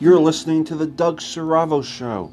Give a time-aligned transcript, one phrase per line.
[0.00, 2.30] You're listening to the Doug Saravo Show.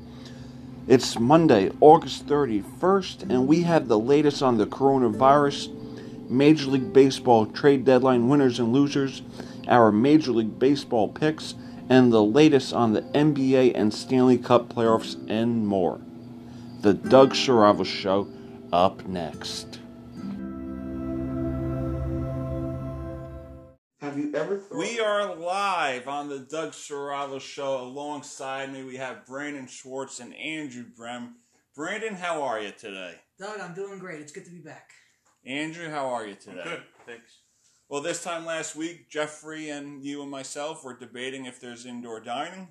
[0.88, 7.48] It's Monday, August 31st, and we have the latest on the coronavirus, Major League Baseball
[7.48, 9.24] trade deadline winners and losers,
[9.68, 11.56] our Major League Baseball picks,
[11.90, 16.00] and the latest on the NBA and Stanley Cup playoffs and more.
[16.82, 18.28] The Doug Saravo Show
[18.72, 19.80] up next.
[25.86, 27.80] Live on the Doug Saravo Show.
[27.80, 31.34] Alongside me, we have Brandon Schwartz and Andrew Brem.
[31.76, 33.14] Brandon, how are you today?
[33.38, 34.20] Doug, I'm doing great.
[34.20, 34.90] It's good to be back.
[35.46, 36.64] Andrew, how are you today?
[36.64, 37.42] Good, thanks.
[37.88, 42.20] Well, this time last week, Jeffrey and you and myself were debating if there's indoor
[42.20, 42.70] dining.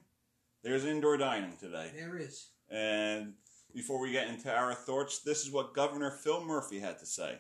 [0.64, 1.92] There's indoor dining today.
[1.94, 2.48] There is.
[2.68, 3.34] And
[3.72, 7.38] before we get into our thoughts, this is what Governor Phil Murphy had to say.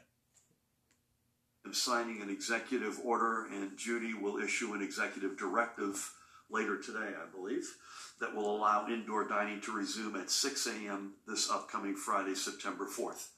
[1.64, 6.12] I'm signing an executive order, and Judy will issue an executive directive
[6.50, 7.76] later today, I believe,
[8.20, 11.14] that will allow indoor dining to resume at 6 a.m.
[11.26, 13.28] this upcoming Friday, September 4th.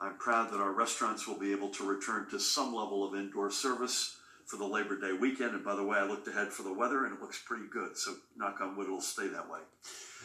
[0.00, 3.50] I'm proud that our restaurants will be able to return to some level of indoor
[3.50, 5.54] service for the Labor Day weekend.
[5.54, 7.96] And by the way, I looked ahead for the weather and it looks pretty good.
[7.96, 9.60] So, knock on wood, it'll stay that way.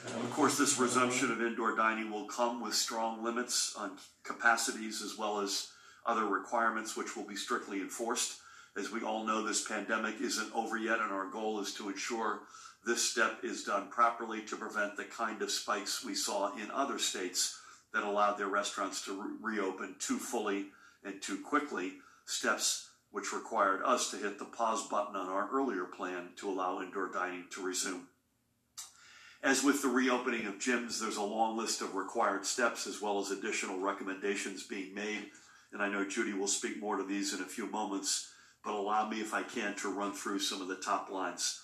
[0.05, 5.17] Of course, this resumption of indoor dining will come with strong limits on capacities as
[5.17, 5.67] well as
[6.05, 8.39] other requirements, which will be strictly enforced.
[8.77, 12.39] As we all know, this pandemic isn't over yet, and our goal is to ensure
[12.85, 16.97] this step is done properly to prevent the kind of spikes we saw in other
[16.97, 17.59] states
[17.93, 20.67] that allowed their restaurants to re- reopen too fully
[21.03, 21.93] and too quickly,
[22.25, 26.81] steps which required us to hit the pause button on our earlier plan to allow
[26.81, 28.07] indoor dining to resume.
[29.43, 33.19] As with the reopening of gyms, there's a long list of required steps as well
[33.19, 35.31] as additional recommendations being made.
[35.73, 38.29] And I know Judy will speak more to these in a few moments,
[38.63, 41.61] but allow me, if I can, to run through some of the top lines.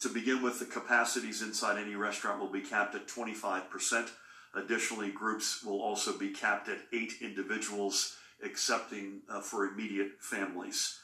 [0.00, 4.08] To begin with, the capacities inside any restaurant will be capped at 25%.
[4.54, 10.98] Additionally, groups will also be capped at eight individuals, excepting uh, for immediate families.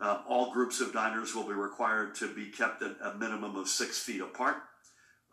[0.00, 3.68] Uh, all groups of diners will be required to be kept at a minimum of
[3.68, 4.56] six feet apart.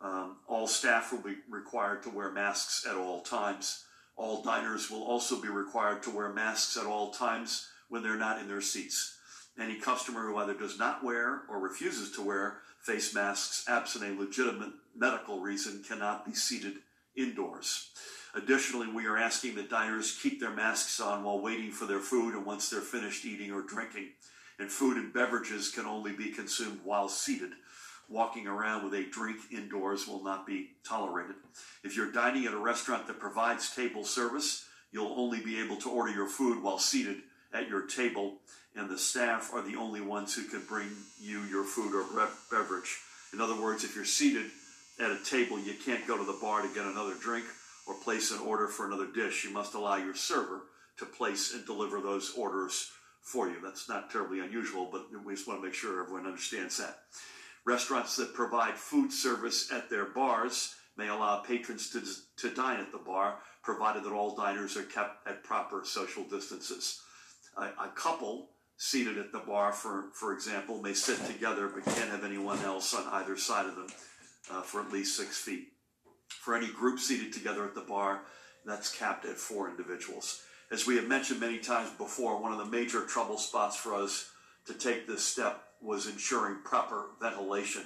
[0.00, 3.84] Um, all staff will be required to wear masks at all times.
[4.16, 8.40] All diners will also be required to wear masks at all times when they're not
[8.40, 9.16] in their seats.
[9.58, 14.20] Any customer who either does not wear or refuses to wear face masks absent a
[14.20, 16.76] legitimate medical reason cannot be seated
[17.16, 17.90] indoors.
[18.34, 22.34] Additionally, we are asking that diners keep their masks on while waiting for their food
[22.34, 24.08] and once they're finished eating or drinking.
[24.58, 27.52] And food and beverages can only be consumed while seated.
[28.08, 31.36] Walking around with a drink indoors will not be tolerated.
[31.82, 35.90] If you're dining at a restaurant that provides table service, you'll only be able to
[35.90, 37.18] order your food while seated
[37.54, 38.34] at your table,
[38.76, 40.88] and the staff are the only ones who can bring
[41.20, 42.04] you your food or
[42.50, 42.98] beverage.
[43.32, 44.46] In other words, if you're seated
[45.00, 47.46] at a table, you can't go to the bar to get another drink
[47.86, 49.44] or place an order for another dish.
[49.44, 50.62] You must allow your server
[50.98, 52.90] to place and deliver those orders
[53.22, 53.56] for you.
[53.62, 56.98] That's not terribly unusual, but we just want to make sure everyone understands that.
[57.64, 62.02] Restaurants that provide food service at their bars may allow patrons to,
[62.36, 67.00] to dine at the bar, provided that all diners are kept at proper social distances.
[67.56, 72.10] A, a couple seated at the bar, for, for example, may sit together but can't
[72.10, 73.86] have anyone else on either side of them
[74.50, 75.68] uh, for at least six feet.
[76.28, 78.22] For any group seated together at the bar,
[78.64, 80.42] that's capped at four individuals.
[80.72, 84.30] As we have mentioned many times before, one of the major trouble spots for us
[84.66, 87.84] to take this step was ensuring proper ventilation.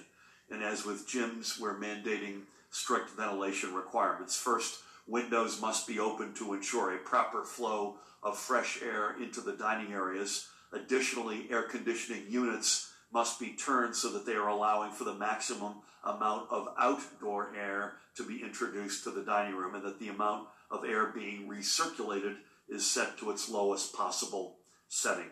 [0.50, 4.36] And as with gyms, we're mandating strict ventilation requirements.
[4.36, 9.56] First, windows must be open to ensure a proper flow of fresh air into the
[9.56, 10.48] dining areas.
[10.72, 15.74] Additionally, air conditioning units must be turned so that they are allowing for the maximum
[16.04, 20.48] amount of outdoor air to be introduced to the dining room and that the amount
[20.70, 22.36] of air being recirculated
[22.68, 24.56] is set to its lowest possible
[24.88, 25.30] setting.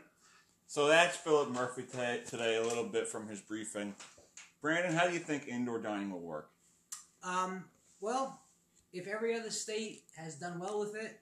[0.67, 3.95] So that's Philip Murphy today, today, a little bit from his briefing.
[4.61, 6.51] Brandon, how do you think indoor dining will work?
[7.23, 7.65] Um,
[8.01, 8.41] well,
[8.93, 11.21] if every other state has done well with it,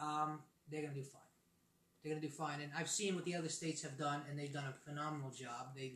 [0.00, 0.40] um,
[0.70, 1.20] they're going to do fine.
[2.02, 2.60] They're going to do fine.
[2.60, 5.74] And I've seen what the other states have done, and they've done a phenomenal job.
[5.76, 5.94] They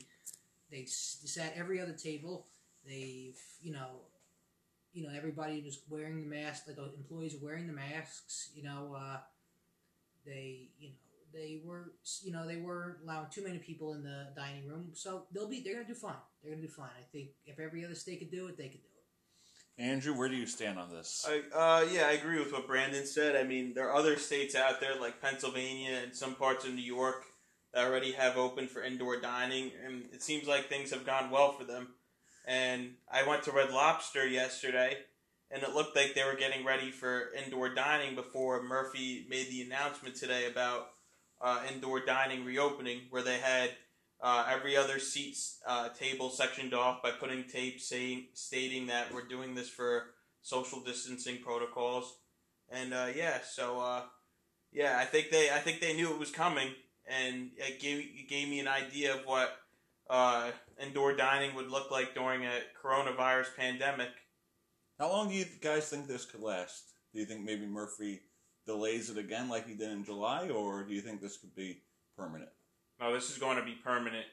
[0.70, 2.46] they sat every other table.
[2.87, 4.02] They've you know,
[4.93, 6.64] you know everybody was wearing the mask.
[6.66, 8.50] Like the employees wearing the masks.
[8.55, 9.19] You know, uh,
[10.25, 10.94] they you know
[11.37, 11.93] they were
[12.25, 14.91] you know they weren't allowing too many people in the dining room.
[14.94, 16.15] So they'll be they're going to do fine.
[16.43, 16.91] They're going to do fine.
[16.99, 18.93] I think if every other state could do it, they could do it.
[19.79, 21.27] Andrew, where do you stand on this?
[21.29, 23.37] I, uh, yeah, I agree with what Brandon said.
[23.37, 26.81] I mean, there are other states out there like Pennsylvania and some parts of New
[26.83, 27.25] York
[27.75, 31.53] that already have open for indoor dining, and it seems like things have gone well
[31.53, 31.88] for them.
[32.47, 34.97] and I went to Red Lobster yesterday,
[35.50, 39.62] and it looked like they were getting ready for indoor dining before Murphy made the
[39.62, 40.87] announcement today about
[41.41, 43.71] uh, indoor dining reopening, where they had
[44.21, 45.37] uh, every other seat
[45.67, 50.81] uh, table sectioned off by putting tape saying stating that we're doing this for social
[50.81, 52.19] distancing protocols,
[52.71, 54.03] and uh, yeah, so uh,
[54.73, 56.69] yeah, I think they I think they knew it was coming,
[57.06, 59.56] and it gave it gave me an idea of what
[60.09, 60.50] uh,
[60.81, 64.09] indoor dining would look like during a coronavirus pandemic.
[64.99, 66.93] How long do you guys think this could last?
[67.12, 68.21] Do you think maybe Murphy
[68.66, 71.80] delays it again like he did in July, or do you think this could be
[72.16, 72.50] permanent?
[73.00, 74.26] No, this is going to be permanent.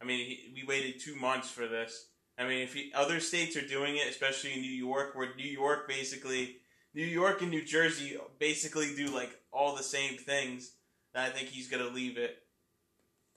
[0.00, 2.08] I mean, he, we waited two months for this.
[2.38, 5.50] I mean, if he, other states are doing it, especially in New York, where New
[5.50, 6.58] York basically,
[6.94, 10.72] New York and New Jersey basically do like all the same things,
[11.14, 12.42] then I think he's going to leave it.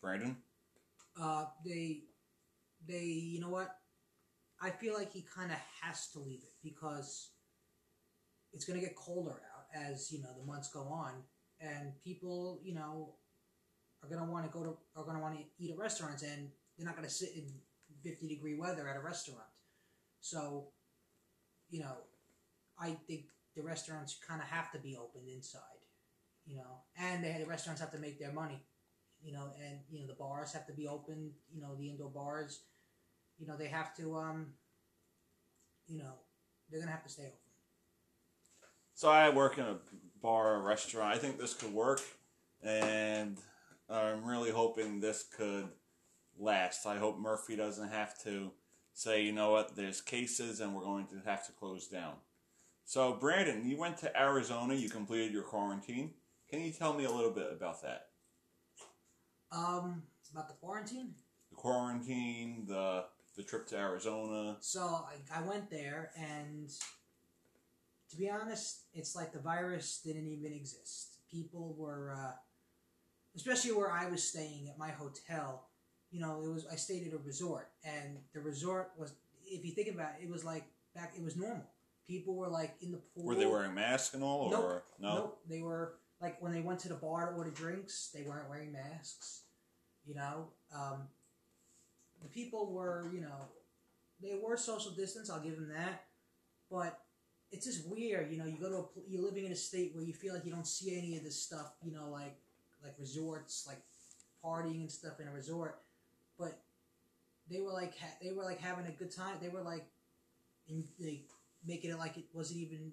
[0.02, 0.38] Brandon?
[1.20, 2.02] Uh, they,
[2.88, 3.76] they, you know what?
[4.62, 7.30] I feel like he kind of has to leave it because
[8.54, 11.14] it's going to get colder out as you know the months go on,
[11.60, 13.16] and people, you know,
[14.04, 16.86] are to want to go to are to want to eat at restaurants, and they're
[16.86, 17.48] not to sit in
[18.04, 19.50] fifty degree weather at a restaurant.
[20.20, 20.68] So,
[21.70, 21.96] you know,
[22.80, 23.26] I think
[23.56, 25.62] the restaurants kind of have to be open inside,
[26.46, 28.62] you know, and they, the restaurants have to make their money,
[29.22, 32.10] you know, and you know the bars have to be open, you know, the indoor
[32.10, 32.62] bars,
[33.38, 34.54] you know, they have to, um,
[35.88, 36.14] you know,
[36.70, 37.41] they're gonna have to stay open.
[39.02, 39.78] So I work in a
[40.22, 41.16] bar or restaurant.
[41.16, 42.02] I think this could work,
[42.62, 43.36] and
[43.90, 45.70] I'm really hoping this could
[46.38, 46.86] last.
[46.86, 48.52] I hope Murphy doesn't have to
[48.94, 52.14] say, you know what, there's cases and we're going to have to close down.
[52.86, 56.12] So, Brandon, you went to Arizona, you completed your quarantine.
[56.48, 58.10] Can you tell me a little bit about that?
[59.52, 61.16] Um, about the quarantine.
[61.50, 63.06] The quarantine, the
[63.36, 64.58] the trip to Arizona.
[64.60, 66.70] So I, I went there, and
[68.12, 71.18] to be honest, it's like the virus didn't even exist.
[71.32, 72.34] People were, uh,
[73.36, 75.68] especially where I was staying at my hotel.
[76.12, 79.14] You know, it was I stayed at a resort, and the resort was,
[79.46, 81.14] if you think about it, it was like back.
[81.18, 81.66] It was normal.
[82.06, 83.24] People were like in the pool.
[83.26, 84.84] Were they wearing masks and all, or Nope.
[85.00, 85.16] no?
[85.16, 85.40] Nope.
[85.50, 88.74] They were like when they went to the bar to order drinks, they weren't wearing
[88.74, 89.44] masks.
[90.06, 91.04] You know, um,
[92.22, 93.48] the people were, you know,
[94.22, 95.30] they were social distance.
[95.30, 96.04] I'll give them that,
[96.70, 97.00] but
[97.52, 98.32] it's just weird.
[98.32, 100.46] You know, you go to a, you're living in a state where you feel like
[100.46, 101.74] you don't see any of this stuff.
[101.84, 102.38] You know, like
[102.84, 103.82] like resorts, like
[104.44, 105.80] partying and stuff in a resort,
[106.40, 106.60] but
[107.50, 109.36] they were like ha- they were like having a good time.
[109.42, 109.86] They were like,
[110.68, 111.28] in, like
[111.66, 112.92] making it like it wasn't even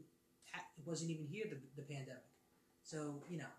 [0.55, 2.23] it wasn't even here the, the pandemic.
[2.83, 3.53] So you know,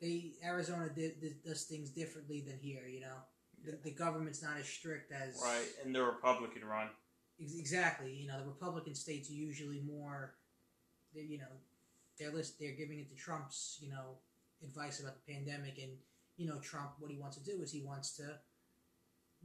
[0.00, 2.88] they Arizona did, did, does things differently than here.
[2.88, 3.16] You know,
[3.64, 6.88] the, the government's not as strict as Right, and the Republican run.
[7.40, 8.12] Ex- Exactly.
[8.12, 10.34] You know, the Republican states are usually more,
[11.14, 11.52] you know,
[12.18, 14.16] they're list they're giving it to Trump's you know
[14.62, 15.92] advice about the pandemic, and
[16.36, 18.38] you know Trump what he wants to do is he wants to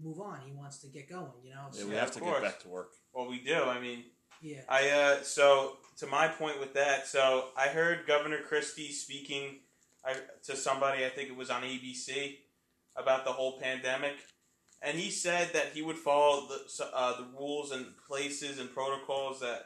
[0.01, 0.39] move on.
[0.45, 1.31] He wants to get going.
[1.43, 1.65] You know.
[1.73, 2.39] Yeah, So, we have to course.
[2.39, 2.91] get back to work.
[3.13, 3.55] Well, we do.
[3.63, 4.03] I mean,
[4.41, 4.61] yeah.
[4.69, 9.59] I uh, so to my point with that, so I heard Governor Christie speaking
[10.05, 10.15] I,
[10.45, 11.05] to somebody.
[11.05, 12.37] I think it was on ABC
[12.95, 14.13] about the whole pandemic,
[14.81, 19.39] and he said that he would follow the uh, the rules and places and protocols
[19.41, 19.65] that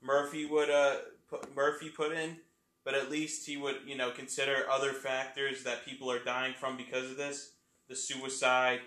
[0.00, 0.96] Murphy would uh,
[1.28, 2.36] put, Murphy put in,
[2.84, 6.76] but at least he would you know consider other factors that people are dying from
[6.76, 7.52] because of this,
[7.88, 8.80] the suicide,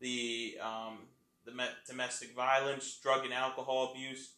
[0.00, 0.98] the um,
[1.44, 4.32] the me- domestic violence, drug and alcohol abuse.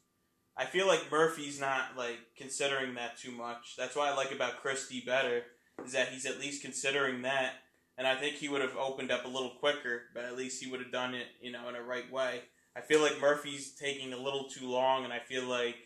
[0.57, 3.77] I feel like Murphy's not like considering that too much.
[3.79, 5.45] That's why I like about Christie better
[5.85, 7.55] is that he's at least considering that,
[8.01, 10.71] and I think he would have opened up a little quicker, but at least he
[10.71, 12.41] would have done it, you know, in a right way.
[12.75, 15.77] I feel like Murphy's taking a little too long, and I feel like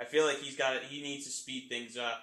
[0.00, 2.22] I feel like he's got he needs to speed things up.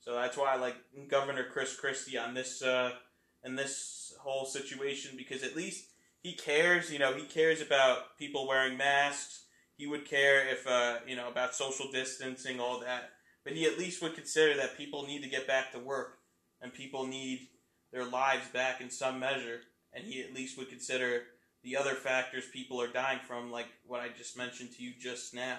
[0.00, 0.76] So that's why I like
[1.08, 2.90] Governor Chris Christie on this uh,
[3.42, 5.86] in this whole situation because at least
[6.22, 6.92] he cares.
[6.92, 9.44] You know, he cares about people wearing masks.
[9.78, 13.08] He would care if uh, you know about social distancing, all that.
[13.42, 16.18] But he at least would consider that people need to get back to work
[16.60, 17.48] and people need
[17.92, 19.60] their lives back in some measure.
[19.92, 21.22] And he at least would consider
[21.62, 25.34] the other factors people are dying from, like what I just mentioned to you just
[25.34, 25.58] now.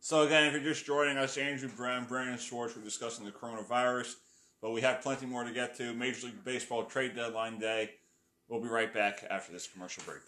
[0.00, 4.14] So again, if you're just joining us, Andrew Brown, Brandon Schwartz, we're discussing the coronavirus,
[4.62, 5.92] but we have plenty more to get to.
[5.92, 7.90] Major League Baseball trade deadline day.
[8.48, 10.22] We'll be right back after this commercial break.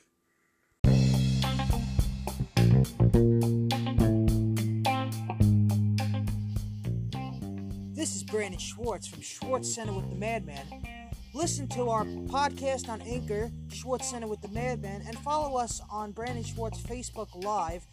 [7.95, 11.00] This is Brandon Schwartz from Schwartz Center with the Madman.
[11.33, 16.11] Listen to our podcast on Anchor, Schwartz Center with the Madman, and follow us on
[16.11, 17.87] Brandon Schwartz Facebook Live.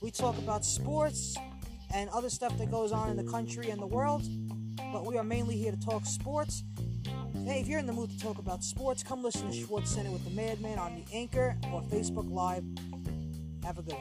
[0.00, 1.36] We talk about sports
[1.92, 4.22] and other stuff that goes on in the country and the world,
[4.92, 6.62] but we are mainly here to talk sports.
[7.44, 10.12] Hey, if you're in the mood to talk about sports, come listen to Schwartz Center
[10.12, 12.64] with the Madman on the Anchor or Facebook Live.
[13.64, 13.96] Have a good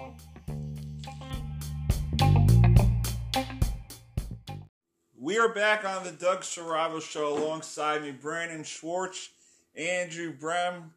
[2.20, 2.63] one.
[5.24, 9.30] We are back on the Doug Saravo Show alongside me, Brandon Schwartz,
[9.74, 10.90] Andrew Brem.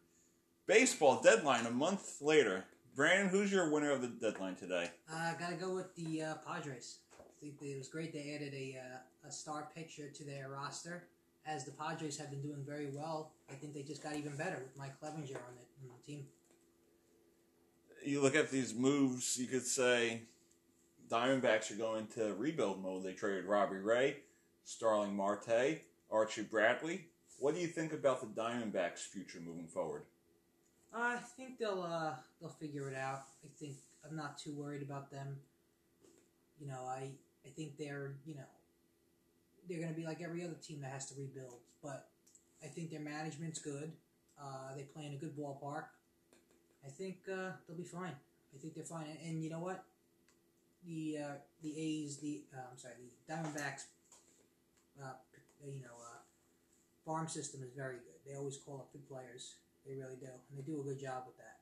[0.65, 2.65] Baseball deadline a month later.
[2.93, 4.91] Brandon, who's your winner of the deadline today?
[5.09, 6.97] I uh, gotta go with the uh, Padres.
[7.17, 11.05] I think it was great they added a, uh, a star pitcher to their roster.
[11.45, 14.57] As the Padres have been doing very well, I think they just got even better
[14.61, 16.25] with Mike Clevinger on the, on the team.
[18.03, 20.23] You look at these moves, you could say
[21.09, 23.03] Diamondbacks are going to rebuild mode.
[23.03, 24.17] They traded Robbie Ray,
[24.63, 27.05] Starling Marte, Archie Bradley.
[27.39, 30.03] What do you think about the Diamondbacks' future moving forward?
[30.93, 33.23] I think they'll uh, they'll figure it out.
[33.43, 33.75] I think
[34.07, 35.37] I'm not too worried about them.
[36.59, 37.11] You know, I
[37.45, 38.47] I think they're you know
[39.69, 41.59] they're going to be like every other team that has to rebuild.
[41.83, 42.07] But
[42.63, 43.91] I think their management's good.
[44.41, 45.85] Uh, they play in a good ballpark.
[46.85, 48.15] I think uh, they'll be fine.
[48.55, 49.05] I think they're fine.
[49.07, 49.83] And, and you know what?
[50.85, 52.93] The uh, the A's, the uh, I'm sorry,
[53.27, 53.85] the Diamondbacks,
[55.03, 55.13] uh,
[55.65, 56.19] you know, uh,
[57.05, 58.19] farm system is very good.
[58.25, 59.55] They always call up good players.
[59.85, 61.57] They really do, and they do a good job with that.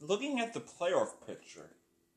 [0.00, 1.70] Looking at the playoff picture,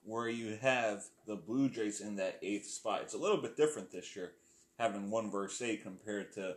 [0.03, 3.91] where you have the Blue Jays in that eighth spot, it's a little bit different
[3.91, 4.34] this year,
[4.79, 6.56] having one versus eight compared to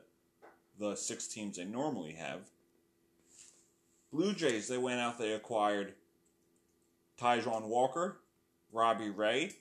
[0.79, 2.41] the six teams they normally have.
[4.13, 5.95] Blue Jays, they went out, they acquired
[7.21, 8.19] Taijuan Walker,
[8.73, 9.53] Robbie Ray.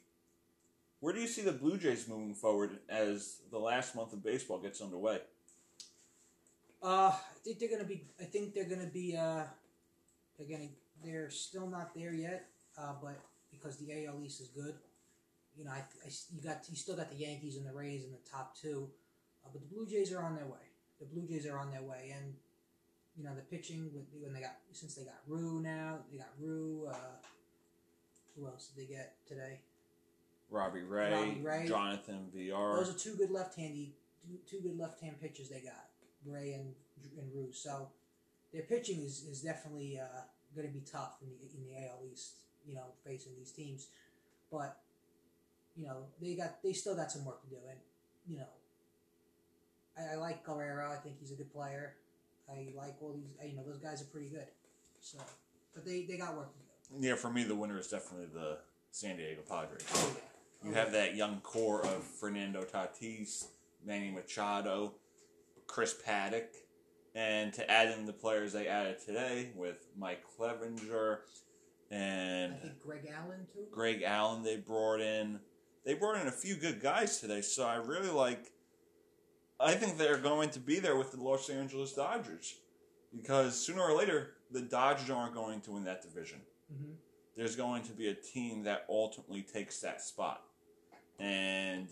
[1.00, 4.60] Where do you see the Blue Jays moving forward as the last month of baseball
[4.60, 5.20] gets underway?
[6.84, 8.06] Uh, I think they're gonna be.
[8.20, 9.16] I think they're gonna be.
[9.16, 9.44] Uh,
[10.38, 10.70] they're gonna.
[11.04, 12.48] They're still not there yet.
[12.78, 13.20] Uh, but
[13.52, 14.76] because the AL East is good,
[15.58, 18.12] you know, I, I you got you still got the Yankees and the Rays in
[18.12, 18.90] the top two,
[19.44, 20.64] uh, but the Blue Jays are on their way.
[21.00, 22.34] The Blue Jays are on their way, and
[23.18, 26.30] you know the pitching with when they got since they got Ryu now, they got
[26.40, 26.88] Ryu.
[26.90, 26.96] Uh,
[28.40, 29.60] who else did they get today?
[30.50, 31.66] Robbie Ray, Robbie Ray.
[31.68, 32.76] Jonathan Villar.
[32.78, 33.94] Those are two good left-handy,
[34.50, 35.86] two, good left-hand pitchers they got,
[36.26, 36.74] Ray and
[37.18, 37.56] and.
[37.56, 37.90] So
[38.52, 40.22] their pitching is, is definitely uh,
[40.56, 42.34] going to be tough in the in the AL East.
[42.68, 43.88] You know, facing these teams,
[44.52, 44.78] but
[45.76, 47.80] you know they got they still got some work to do, and
[48.28, 48.50] you know
[49.98, 50.92] I, I like Guerrero.
[50.92, 51.96] I think he's a good player.
[52.52, 53.30] I like all these.
[53.50, 54.48] You know, those guys are pretty good.
[55.00, 55.18] So,
[55.74, 56.69] but they they got work to do.
[56.98, 58.58] Yeah, for me, the winner is definitely the
[58.92, 59.86] San Diego Padres.
[59.94, 60.16] Oh.
[60.66, 63.46] You have that young core of Fernando Tatis,
[63.86, 64.94] Manny Machado,
[65.68, 66.48] Chris Paddack,
[67.16, 71.20] and to add in the players they added today with Mike Clevinger
[71.92, 73.66] and I think Greg Allen too.
[73.72, 75.40] Greg Allen they brought in.
[75.86, 78.52] They brought in a few good guys today, so I really like.
[79.60, 82.56] I think they're going to be there with the Los Angeles Dodgers
[83.16, 86.40] because sooner or later the Dodgers aren't going to win that division.
[86.74, 86.92] Mm-hmm.
[87.38, 90.42] There's going to be a team that ultimately takes that spot,
[91.20, 91.88] and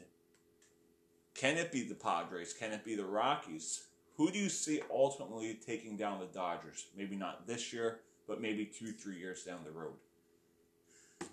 [1.33, 2.53] can it be the Padres?
[2.53, 3.83] Can it be the Rockies?
[4.17, 6.87] Who do you see ultimately taking down the Dodgers?
[6.97, 9.93] Maybe not this year, but maybe two, three years down the road.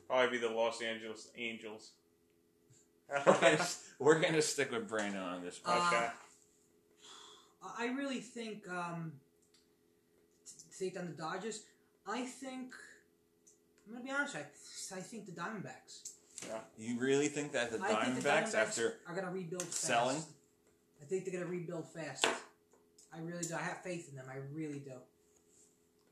[0.07, 1.93] Probably be the Los Angeles Angels.
[3.27, 3.67] We're gonna,
[3.99, 5.93] we're gonna stick with Brandon on this Uh, podcast.
[6.03, 6.11] okay.
[7.79, 9.13] I really think um,
[10.47, 11.65] to take down the Dodgers.
[12.07, 12.75] I think
[13.87, 14.37] I'm gonna be honest.
[14.37, 16.11] I, I think the Diamondbacks.
[16.47, 16.59] Yeah.
[16.79, 19.81] You really think that the I think the Diamondbacks, Diamondbacks after are gonna rebuild fast.
[19.81, 20.23] selling?
[21.01, 22.27] I think they're gonna rebuild fast.
[23.15, 23.55] I really do.
[23.55, 24.27] I have faith in them.
[24.31, 24.93] I really do.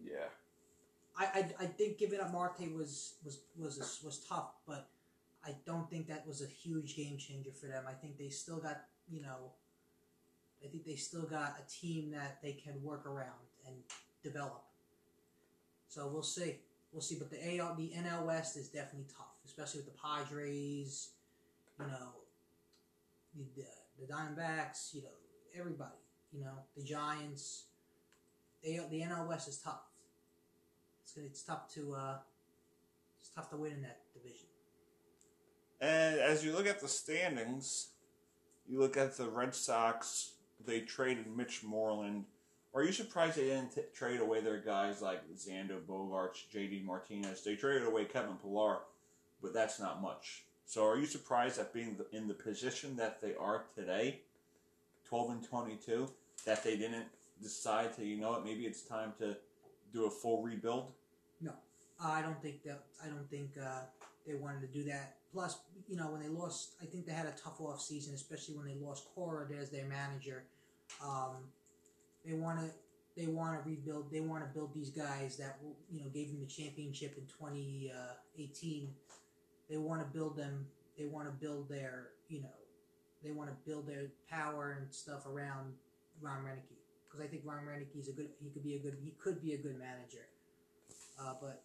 [0.04, 0.28] yeah,
[1.18, 4.88] I, I, I think giving up Marte was was was was tough, but
[5.44, 7.84] I don't think that was a huge game changer for them.
[7.88, 9.52] I think they still got you know.
[10.64, 13.74] I think they still got a team that they can work around and
[14.22, 14.62] develop.
[15.88, 16.60] So we'll see,
[16.92, 17.16] we'll see.
[17.18, 21.10] But the AL, the NL West is definitely tough, especially with the Padres.
[21.78, 22.08] You know,
[23.34, 24.94] the the, the Diamondbacks.
[24.94, 25.08] You know,
[25.58, 25.90] everybody.
[26.32, 27.64] You know, the Giants.
[28.62, 29.82] They, the NL West is tough.
[31.02, 32.16] It's gonna, it's tough to uh,
[33.20, 34.46] it's tough to win in that division.
[35.80, 37.88] and as you look at the standings,
[38.68, 40.32] you look at the Red Sox.
[40.64, 42.24] They traded Mitch Moreland.
[42.74, 46.82] Are you surprised they didn't t- trade away their guys like Xander Bogaerts, J.D.
[46.84, 47.42] Martinez?
[47.44, 48.78] They traded away Kevin Pillar,
[49.42, 50.44] but that's not much.
[50.64, 54.20] So, are you surprised at being in the position that they are today,
[55.06, 56.08] twelve and twenty-two,
[56.46, 57.06] that they didn't
[57.42, 59.36] decide to, you know what, maybe it's time to
[59.92, 60.92] do a full rebuild?
[61.40, 61.52] No.
[62.02, 62.84] I don't think that.
[63.04, 63.80] I don't think uh,
[64.26, 65.16] they wanted to do that.
[65.32, 68.56] Plus, you know, when they lost, I think they had a tough off season, especially
[68.56, 70.44] when they lost Cora as their manager.
[71.04, 71.36] Um,
[72.24, 72.66] they want to.
[73.16, 74.10] They want to rebuild.
[74.10, 75.58] They want to build these guys that
[75.90, 78.88] you know gave them the championship in 2018.
[79.68, 80.66] They want to build them.
[80.98, 82.08] They want to build their.
[82.28, 82.54] You know,
[83.22, 85.74] they want to build their power and stuff around
[86.20, 88.28] Ron Roenicke because I think Ron Roenicke's a good.
[88.42, 88.96] He could be a good.
[89.02, 90.26] He could be a good manager.
[91.20, 91.62] Uh, but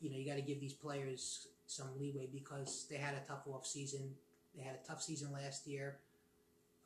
[0.00, 3.46] you know, you got to give these players some leeway because they had a tough
[3.46, 4.14] off season.
[4.56, 5.98] They had a tough season last year,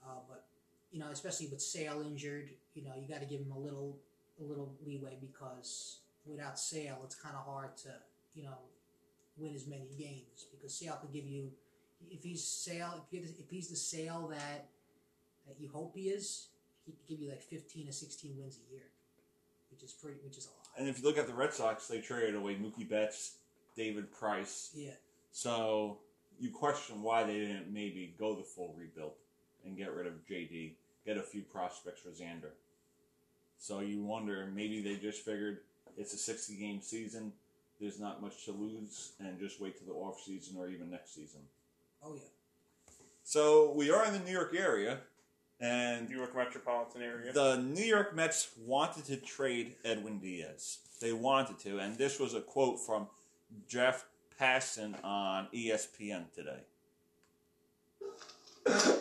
[0.04, 0.44] uh, but
[0.92, 3.96] you know, especially with Sale injured, you know, you got to give him a little
[4.40, 7.90] a little leeway because without Sale, it's kind of hard to
[8.34, 8.58] you know
[9.36, 11.50] win as many games because Sale could give you
[12.10, 14.66] if he's Sale if, you if he's the Sale that
[15.46, 16.48] that you hope he is,
[16.86, 18.84] he could give you like fifteen or sixteen wins a year,
[19.70, 20.78] which is pretty, which is a lot.
[20.78, 23.36] And if you look at the Red Sox, they traded away Mookie Betts,
[23.76, 24.70] David Price.
[24.74, 24.92] Yeah.
[25.32, 25.98] So
[26.38, 29.12] you question why they didn't maybe go the full rebuild
[29.64, 30.72] and get rid of JD,
[31.04, 32.52] get a few prospects for Xander.
[33.58, 35.58] So you wonder maybe they just figured
[35.96, 37.32] it's a 60 game season,
[37.80, 41.14] there's not much to lose, and just wait till the off season or even next
[41.14, 41.40] season.
[42.02, 42.22] Oh yeah.
[43.22, 44.98] So we are in the New York area,
[45.60, 47.32] and New York metropolitan area.
[47.32, 50.78] the New York Mets wanted to trade Edwin Diaz.
[51.00, 53.08] They wanted to, and this was a quote from
[53.68, 54.06] Jeff
[54.40, 56.60] Passan on ESPN today.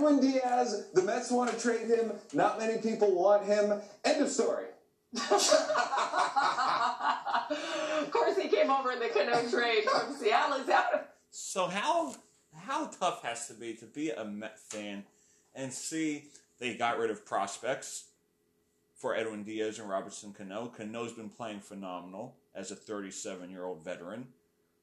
[0.00, 2.12] Edwin Diaz, the Mets want to trade him.
[2.32, 3.82] Not many people want him.
[4.02, 4.64] End of story.
[5.14, 5.28] of
[8.10, 10.56] course, he came over in the Cano trade from Seattle.
[10.56, 12.14] Is that So how
[12.56, 15.04] how tough has to be to be a Met fan
[15.54, 16.24] and see
[16.58, 18.04] they got rid of prospects
[18.96, 20.72] for Edwin Diaz and Robertson Cano.
[20.74, 24.28] Cano's been playing phenomenal as a 37 year old veteran,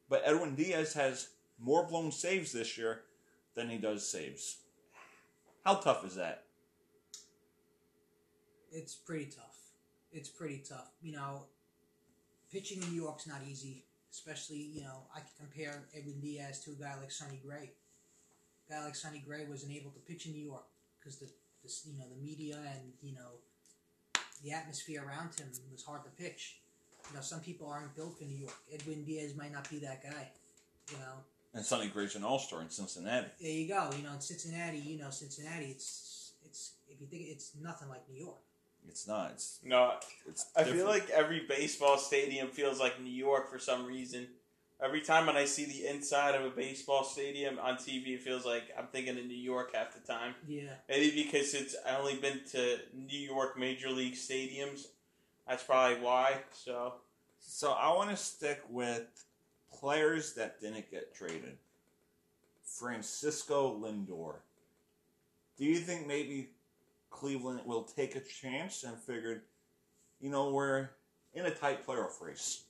[0.10, 3.01] but Edwin Diaz has more blown saves this year
[3.56, 4.58] than he does saves.
[5.67, 6.45] How tough is that?
[8.71, 9.58] It's pretty tough.
[10.13, 10.91] It's pretty tough.
[11.01, 11.47] You know,
[12.49, 13.84] pitching in New York's not easy.
[14.10, 17.73] Especially, you know, I can compare Edwin Diaz to a guy like Sonny Gray.
[18.69, 20.63] A guy like Sonny Gray wasn't able to pitch in New York
[20.97, 23.41] because the, the, you know, the media and you know,
[24.45, 26.62] the atmosphere around him was hard to pitch.
[27.10, 28.56] You know, some people aren't built for New York.
[28.73, 30.32] Edwin Diaz might not be that guy.
[30.93, 31.25] You know,
[31.58, 33.28] And Sonny Gray's an all star in Cincinnati.
[33.41, 33.89] there you go.
[33.98, 38.08] You know, in Cincinnati, you know, Cincinnati, it's it's if you think it's nothing like
[38.10, 38.38] New York.
[38.88, 39.32] It's not.
[39.32, 39.93] It's, no,
[40.28, 44.28] it's I feel like every baseball stadium feels like New York for some reason.
[44.82, 48.46] Every time when I see the inside of a baseball stadium on TV, it feels
[48.46, 50.36] like I'm thinking of New York half the time.
[50.48, 50.70] Yeah.
[50.88, 54.86] Maybe because it's I only been to New York major league stadiums.
[55.48, 56.38] That's probably why.
[56.52, 56.93] So
[57.39, 59.08] So I want to stick with
[59.73, 61.58] players that didn't get traded.
[62.63, 64.36] Francisco Lindor.
[65.58, 66.49] Do you think maybe
[67.10, 69.41] Cleveland will take a chance and figured,
[70.19, 70.89] you know, we're
[71.34, 72.63] in a tight playoff race.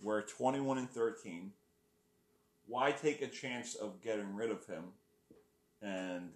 [0.00, 1.52] We're 21 and 13.
[2.66, 4.84] Why take a chance of getting rid of him
[5.82, 6.30] and,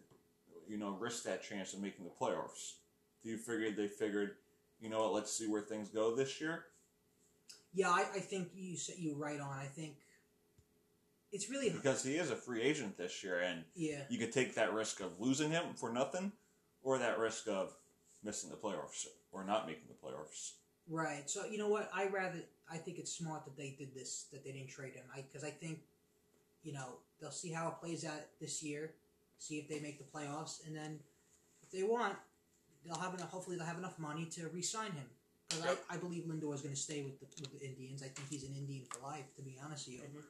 [0.69, 2.75] you know, risk that chance of making the playoffs?
[3.23, 4.37] Do you figure they figured,
[4.81, 6.65] you know what, let's see where things go this year?
[7.75, 9.59] Yeah, I, I think you you right on.
[9.59, 9.97] I think
[11.33, 14.55] it's really because he is a free agent this year, and yeah, you could take
[14.55, 16.33] that risk of losing him for nothing,
[16.83, 17.75] or that risk of
[18.23, 20.53] missing the playoffs or not making the playoffs.
[20.89, 21.29] right.
[21.29, 21.91] So you know what?
[21.95, 25.05] I rather I think it's smart that they did this that they didn't trade him.
[25.15, 25.81] I because I think
[26.63, 28.93] you know they'll see how it plays out this year,
[29.39, 31.01] see if they make the playoffs, and then
[31.63, 32.17] if they want,
[32.85, 33.31] they'll have enough.
[33.31, 35.07] Hopefully, they'll have enough money to re-sign him.
[35.57, 35.85] Because Yep.
[35.91, 38.03] I, I believe Lindor is going to stay with the with the Indians.
[38.03, 39.25] I think he's an Indian for life.
[39.37, 40.23] To be honest with you.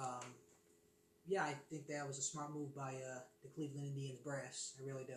[0.00, 0.24] Um,
[1.26, 4.72] yeah, I think that was a smart move by uh, the Cleveland Indians brass.
[4.80, 5.14] I really do.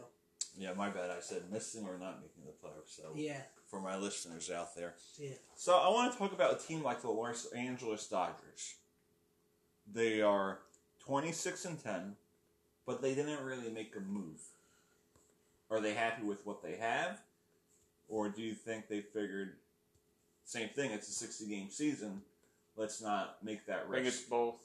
[0.57, 1.09] Yeah, my bad.
[1.09, 2.95] I said missing or not making the playoffs.
[2.95, 5.31] So Yeah, for my listeners out there, yeah.
[5.55, 8.75] so I want to talk about a team like the Los Angeles Dodgers.
[9.91, 10.59] They are
[11.03, 12.15] twenty six and ten,
[12.85, 14.39] but they didn't really make a move.
[15.69, 17.19] Are they happy with what they have,
[18.07, 19.53] or do you think they figured
[20.45, 20.91] same thing?
[20.91, 22.21] It's a sixty game season.
[22.77, 23.91] Let's not make that risk?
[23.91, 24.19] I think risk.
[24.21, 24.55] it's both.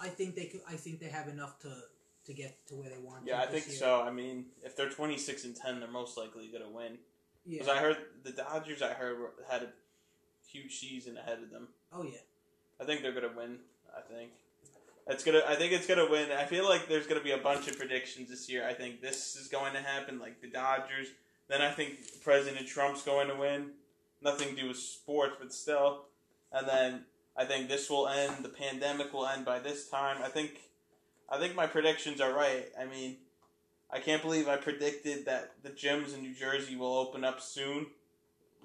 [0.00, 0.60] I think they could.
[0.68, 1.72] I think they have enough to
[2.26, 3.26] to get to where they want.
[3.26, 3.76] Yeah, to I think year.
[3.76, 4.00] so.
[4.02, 6.98] I mean, if they're 26 and 10, they're most likely going to win.
[7.44, 7.58] Yeah.
[7.60, 9.68] Because I heard the Dodgers, I heard were- had a
[10.48, 11.68] huge season ahead of them.
[11.92, 12.18] oh yeah.
[12.80, 13.58] I think they're going to win.
[13.96, 14.30] I think
[15.06, 15.42] it's gonna.
[15.46, 16.32] I think it's gonna win.
[16.32, 18.66] I feel like there's gonna be a bunch of predictions this year.
[18.66, 20.18] I think this is going to happen.
[20.18, 21.08] Like the Dodgers,
[21.48, 23.70] Then I think President Trump's going to win.
[24.22, 26.06] Nothing to do with sports, but still.
[26.52, 27.04] And then
[27.36, 28.44] I think this will end.
[28.44, 30.18] The pandemic will end by this time.
[30.22, 30.52] I think,
[31.28, 32.66] I think my predictions are right.
[32.80, 33.16] I mean,
[33.90, 37.86] I can't believe I predicted that the gyms in New Jersey will open up soon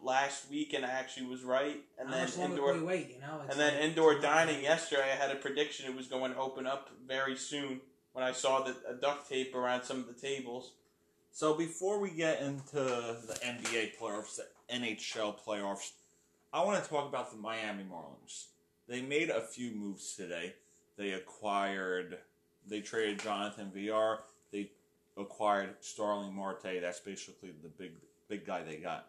[0.01, 1.77] last week, and I actually was right.
[1.99, 3.09] And How then indoor, wait?
[3.15, 6.31] You know, and then like- indoor dining yesterday, I had a prediction it was going
[6.33, 7.81] to open up very soon
[8.13, 10.71] when I saw the a duct tape around some of the tables.
[11.31, 15.91] So before we get into the NBA playoffs, the NHL playoffs,
[16.51, 18.47] I want to talk about the Miami Marlins.
[18.87, 20.55] They made a few moves today.
[20.97, 22.17] They acquired,
[22.67, 24.19] they traded Jonathan Villar.
[24.51, 24.71] They
[25.15, 26.81] acquired Starling Marte.
[26.81, 27.91] That's basically the big
[28.27, 29.07] big guy they got.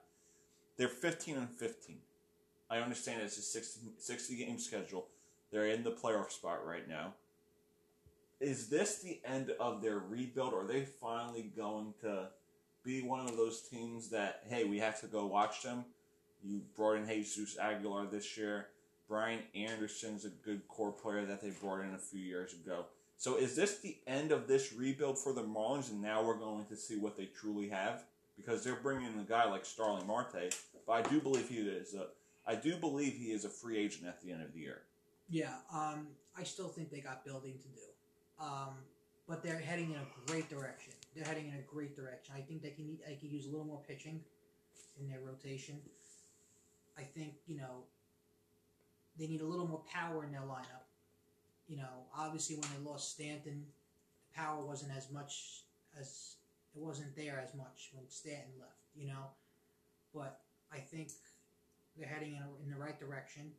[0.76, 1.96] They're 15 and 15.
[2.70, 5.06] I understand it's a 60, 60 game schedule.
[5.50, 7.14] They're in the playoff spot right now.
[8.40, 10.55] Is this the end of their rebuild?
[10.55, 12.29] Or are they finally going to
[12.83, 15.85] be one of those teams that, hey, we have to go watch them?
[16.42, 18.68] You brought in Jesus Aguilar this year.
[19.09, 22.87] Brian Anderson's a good core player that they brought in a few years ago.
[23.16, 26.64] So is this the end of this rebuild for the Marlins, and now we're going
[26.66, 28.05] to see what they truly have?
[28.37, 30.55] Because they're bringing in a guy like Starling Marte,
[30.87, 32.07] but I do believe he is a,
[32.46, 34.83] I do believe he is a free agent at the end of the year.
[35.29, 36.07] Yeah, um,
[36.38, 37.89] I still think they got building to do.
[38.40, 38.74] Um,
[39.29, 40.92] but they're heading in a great direction.
[41.14, 42.35] They're heading in a great direction.
[42.37, 44.20] I think they can they could use a little more pitching
[44.98, 45.76] in their rotation.
[46.98, 47.85] I think you know
[49.18, 50.87] they need a little more power in their lineup.
[51.68, 53.64] You know, obviously when they lost Stanton,
[54.33, 55.62] the power wasn't as much
[55.98, 56.35] as
[56.74, 58.72] it wasn't there as much when Stanton left.
[58.96, 59.31] You know,
[60.14, 60.40] but
[60.72, 61.11] I think
[61.96, 63.53] they're heading in, a, in the right direction.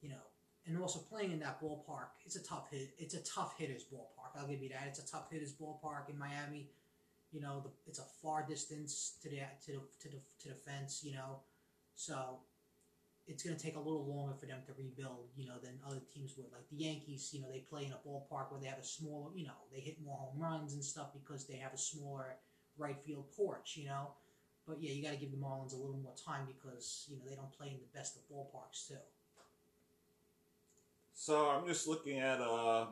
[0.00, 0.24] You know,
[0.68, 2.90] and also playing in that ballpark, it's a tough hit.
[2.98, 4.38] It's a tough hitters ballpark.
[4.38, 4.84] I'll give you that.
[4.86, 6.68] It's a tough hitters ballpark in Miami.
[7.32, 10.54] You know, the, it's a far distance to the to the to the to the
[10.54, 11.02] fence.
[11.02, 11.40] You know,
[11.94, 12.40] so
[13.26, 15.28] it's going to take a little longer for them to rebuild.
[15.36, 16.52] You know, than other teams would.
[16.52, 19.30] Like the Yankees, you know, they play in a ballpark where they have a smaller.
[19.34, 22.36] You know, they hit more home runs and stuff because they have a smaller
[22.76, 23.78] right field porch.
[23.78, 24.08] You know.
[24.66, 27.22] But yeah, you got to give the Marlins a little more time because you know
[27.26, 29.00] they don't play in the best of ballparks too.
[31.20, 32.86] So I'm just looking at uh,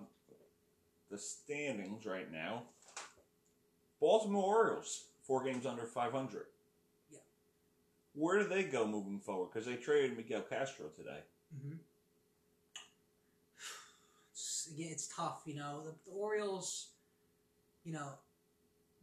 [1.12, 2.64] the standings right now.
[4.00, 6.46] Baltimore Orioles, four games under 500.
[7.08, 7.18] Yeah.
[8.14, 9.50] Where do they go moving forward?
[9.52, 11.20] Because they traded Miguel Castro today.
[11.56, 11.76] Mm-hmm.
[14.32, 15.42] It's, again, it's tough.
[15.46, 16.88] You know, the, the Orioles.
[17.84, 18.08] You know,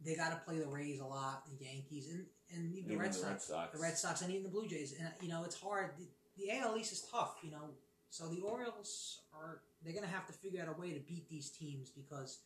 [0.04, 3.14] they got to play the Rays a lot, the Yankees, and and even the Red
[3.14, 3.72] the Sox, Red Sox.
[3.72, 4.94] the Red Sox, and even the Blue Jays.
[5.00, 5.92] And you know, it's hard.
[5.96, 6.04] The,
[6.36, 7.38] the AL East is tough.
[7.42, 7.70] You know,
[8.14, 11.50] so the Orioles are they're gonna have to figure out a way to beat these
[11.50, 12.38] teams because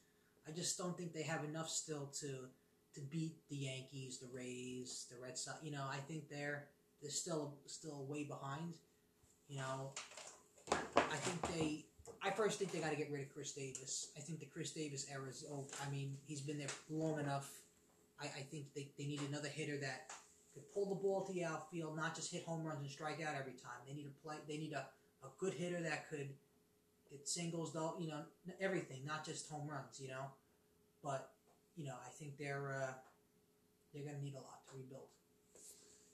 [0.49, 2.49] I just don't think they have enough still to
[2.95, 5.59] to beat the Yankees, the Rays, the Red Sox.
[5.63, 6.69] You know, I think they're
[7.03, 8.77] they're still still way behind.
[9.47, 9.91] You know,
[10.73, 11.85] I think they.
[12.23, 14.09] I first think they got to get rid of Chris Davis.
[14.17, 15.69] I think the Chris Davis era is over.
[15.87, 17.51] I mean, he's been there long enough.
[18.19, 20.11] I, I think they, they need another hitter that
[20.55, 23.35] could pull the ball to the outfield, not just hit home runs and strike out
[23.39, 23.79] every time.
[23.87, 24.37] They need a play.
[24.49, 24.87] They need a,
[25.23, 26.29] a good hitter that could
[27.11, 27.95] get singles, though.
[27.99, 28.23] You know,
[28.61, 30.01] everything, not just home runs.
[30.01, 30.25] You know,
[31.03, 31.31] but
[31.77, 32.93] you know, I think they're uh,
[33.93, 35.09] they're gonna need a lot to rebuild.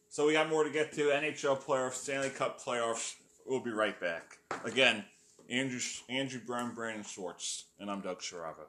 [0.08, 1.08] So we got more to get to.
[1.08, 3.16] NHL playoffs, Stanley Cup playoffs.
[3.46, 4.38] We'll be right back.
[4.64, 5.04] Again,
[5.50, 8.66] Andrew Andrew Brown, Brandon Schwartz, and I'm Doug Sarava.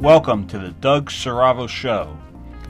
[0.00, 2.16] Welcome to the Doug Saravo Show.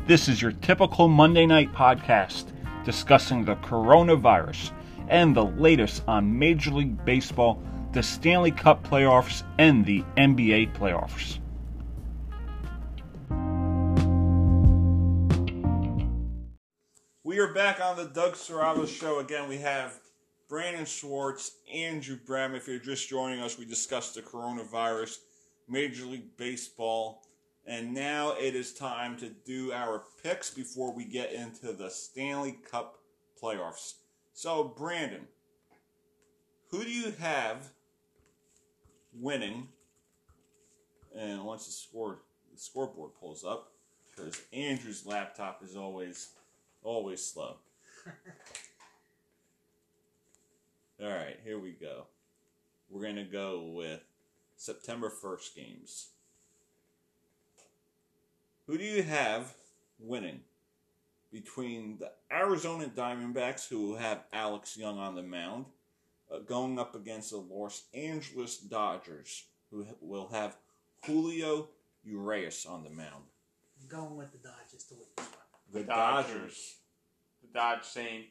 [0.06, 2.52] This is your typical Monday night podcast
[2.84, 4.70] discussing the coronavirus
[5.08, 11.40] and the latest on Major League Baseball, the Stanley Cup playoffs, and the NBA playoffs.
[17.24, 19.18] We are back on the Doug Saravo Show.
[19.18, 19.98] Again, we have
[20.48, 22.54] Brandon Schwartz, Andrew Bram.
[22.54, 25.18] If you're just joining us, we discussed the coronavirus,
[25.68, 27.25] Major League Baseball,
[27.66, 32.58] and now it is time to do our picks before we get into the Stanley
[32.70, 33.00] Cup
[33.42, 33.94] playoffs.
[34.32, 35.26] So, Brandon,
[36.70, 37.70] who do you have
[39.12, 39.68] winning?
[41.16, 42.20] And once the score
[42.52, 43.72] the scoreboard pulls up,
[44.10, 46.30] because Andrew's laptop is always
[46.82, 47.56] always slow.
[51.02, 52.06] All right, here we go.
[52.88, 54.00] We're going to go with
[54.56, 56.08] September 1st games.
[58.66, 59.54] Who do you have
[59.98, 60.40] winning
[61.32, 65.66] between the Arizona Diamondbacks, who will have Alex Young on the mound,
[66.32, 70.56] uh, going up against the Los Angeles Dodgers, who ha- will have
[71.04, 71.68] Julio
[72.04, 73.24] Urias on the mound.
[73.80, 75.82] I'm going with the Dodgers to win this one.
[75.82, 76.32] The Dodgers.
[76.32, 76.74] Dodgers.
[77.42, 78.24] The Dodge same.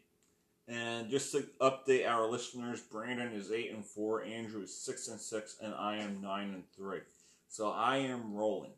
[0.67, 5.19] And just to update our listeners, Brandon is eight and four, Andrew is six and
[5.19, 7.02] six, and I am nine and three.
[7.48, 8.71] So I am rolling.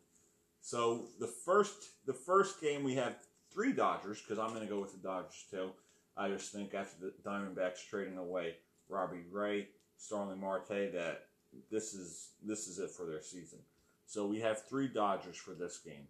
[0.68, 3.16] So the first the first game we have
[3.50, 5.70] three Dodgers because I'm going to go with the Dodgers too.
[6.14, 8.56] I just think after the Diamondbacks trading away
[8.90, 11.22] Robbie Ray, Starling Marte, that
[11.70, 13.60] this is this is it for their season.
[14.04, 16.06] So we have three Dodgers for this game.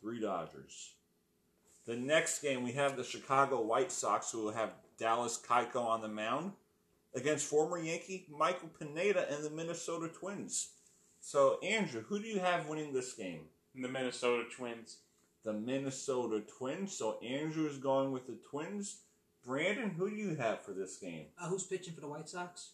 [0.00, 0.92] Three Dodgers.
[1.86, 6.02] The next game, we have the Chicago White Sox, who will have Dallas Keuchel on
[6.02, 6.52] the mound
[7.16, 10.68] against former Yankee Michael Pineda and the Minnesota Twins.
[11.20, 13.40] So, Andrew, who do you have winning this game?
[13.74, 14.98] The Minnesota Twins.
[15.44, 16.96] The Minnesota Twins.
[16.96, 18.98] So, Andrew is going with the Twins.
[19.44, 21.26] Brandon, who do you have for this game?
[21.40, 22.70] Uh, who's pitching for the White Sox?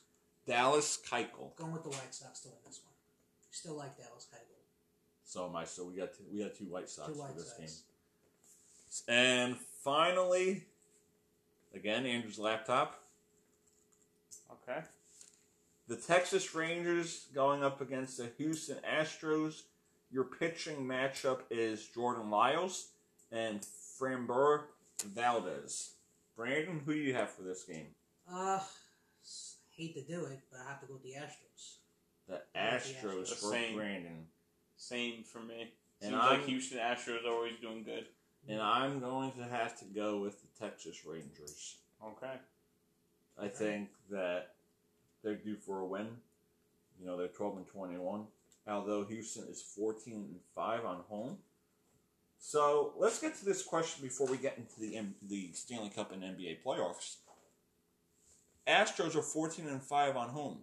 [0.47, 1.55] Dallas Keuchel.
[1.57, 2.95] Going with the White Sox to win this one.
[3.51, 4.49] Still like Dallas Keuchel.
[5.25, 5.65] So am I.
[5.65, 7.59] So we got two, we got two White Sox Two for this Sox.
[7.59, 9.15] game.
[9.15, 10.65] And finally,
[11.75, 13.03] again, Andrew's laptop.
[14.51, 14.81] Okay.
[15.89, 19.63] The Texas Rangers going up against the Houston Astros.
[20.11, 22.89] Your pitching matchup is Jordan Lyles
[23.31, 23.61] and
[24.01, 24.63] Framber
[25.05, 25.93] Valdez.
[26.37, 27.89] Brandon, who do you have for this game?
[28.31, 28.61] Uh,
[29.77, 31.77] hate to do it, but I have to go with the Astros.
[32.29, 33.29] The I like the Astros Astros.
[33.29, 33.77] for Same.
[33.77, 34.27] Brandon.
[34.77, 35.73] Same for me.
[36.01, 38.07] And Seems I'm- like Houston Astros always doing good.
[38.49, 41.77] And I'm going to have to go with the Texas Rangers.
[42.05, 42.35] Okay.
[43.41, 44.55] I think that
[45.33, 46.09] they're due for a win.
[47.01, 48.25] You know, they're 12 and 21.
[48.69, 51.39] Although Houston is 14 and 5 on home.
[52.39, 56.23] So let's get to this question before we get into the the Stanley Cup and
[56.23, 57.17] NBA playoffs.
[58.67, 60.59] Astros are 14 and 5 on home.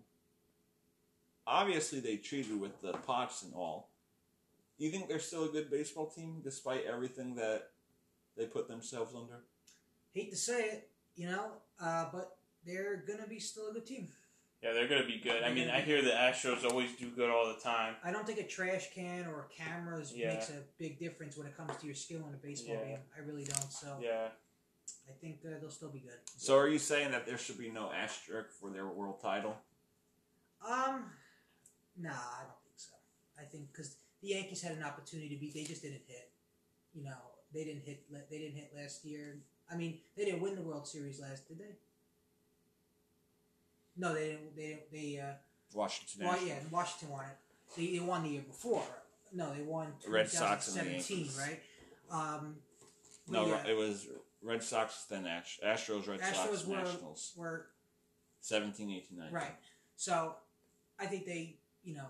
[1.47, 3.89] Obviously, they cheated with the pots and all.
[4.77, 7.71] Do you think they're still a good baseball team despite everything that
[8.37, 9.41] they put themselves under?
[10.11, 11.51] Hate to say it, you know,
[11.81, 14.09] uh, but they're gonna be still a good team.
[14.61, 15.43] Yeah, they're gonna be good.
[15.43, 17.95] I mean, I hear the Astros always do good all the time.
[18.03, 20.33] I don't think a trash can or cameras Yeah.
[20.33, 22.85] makes a big difference when it comes to your skill in a baseball Yeah.
[22.85, 22.99] game.
[23.15, 23.71] I really don't.
[23.71, 24.31] So Yeah.
[25.07, 26.19] I think uh, they'll still be good.
[26.35, 29.55] So are you saying that there should be no asterisk for their world title?
[30.61, 31.13] Um,
[31.95, 32.93] nah, I don't think so.
[33.37, 36.33] I think because the Yankees had an opportunity to beat, they just didn't hit.
[36.93, 37.17] You know,
[37.53, 38.11] they didn't hit.
[38.29, 39.41] They didn't hit last year.
[39.71, 41.77] I mean, they didn't win the World Series last, did they?
[43.99, 44.55] No, they didn't.
[44.55, 44.79] They.
[44.91, 45.33] They uh,
[45.73, 47.37] Washington well, yeah, Washington won it.
[47.77, 48.81] They, they won the year before.
[49.31, 51.39] No, they won Red Sox and the Yankees.
[51.39, 51.59] right?
[52.11, 52.55] Um,
[53.27, 54.07] No, yeah, it was
[54.41, 57.33] Red Sox, then Ast- Astros, Red Sox, Astros were, Nationals.
[57.37, 57.67] were
[58.41, 59.35] 17, 18, 19.
[59.35, 59.55] Right.
[59.95, 60.35] So
[60.99, 62.07] I think they, you know,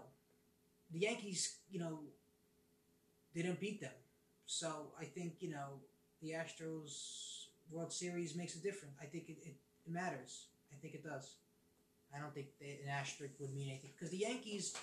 [0.91, 1.99] the Yankees, you know,
[3.35, 3.91] they didn't beat them.
[4.45, 5.81] So I think, you know,
[6.21, 8.95] the Astros World Series makes a difference.
[9.01, 10.45] I think it, it, it matters.
[10.71, 11.35] I think it does.
[12.15, 14.75] I don't think they, an asterisk would mean anything because the Yankees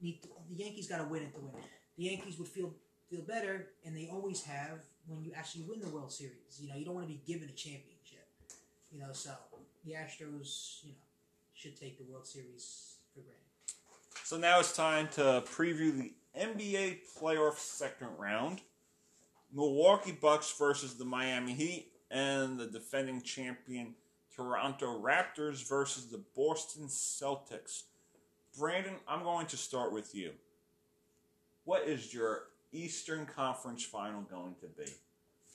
[0.00, 1.52] need to, the Yankees got to win it to win.
[1.96, 2.72] The Yankees would feel
[3.10, 6.58] feel better, and they always have when you actually win the World Series.
[6.60, 8.26] You know, you don't want to be given a championship.
[8.90, 9.30] You know, so
[9.84, 10.98] the Astros, you know,
[11.54, 13.42] should take the World Series for granted.
[14.24, 18.60] So now it's time to preview the NBA playoff second round.
[19.52, 23.94] Milwaukee Bucks versus the Miami Heat and the defending champion
[24.34, 27.82] Toronto Raptors versus the Boston Celtics.
[28.58, 30.32] Brandon, I'm going to start with you.
[31.64, 34.90] What is your Eastern Conference final going to be?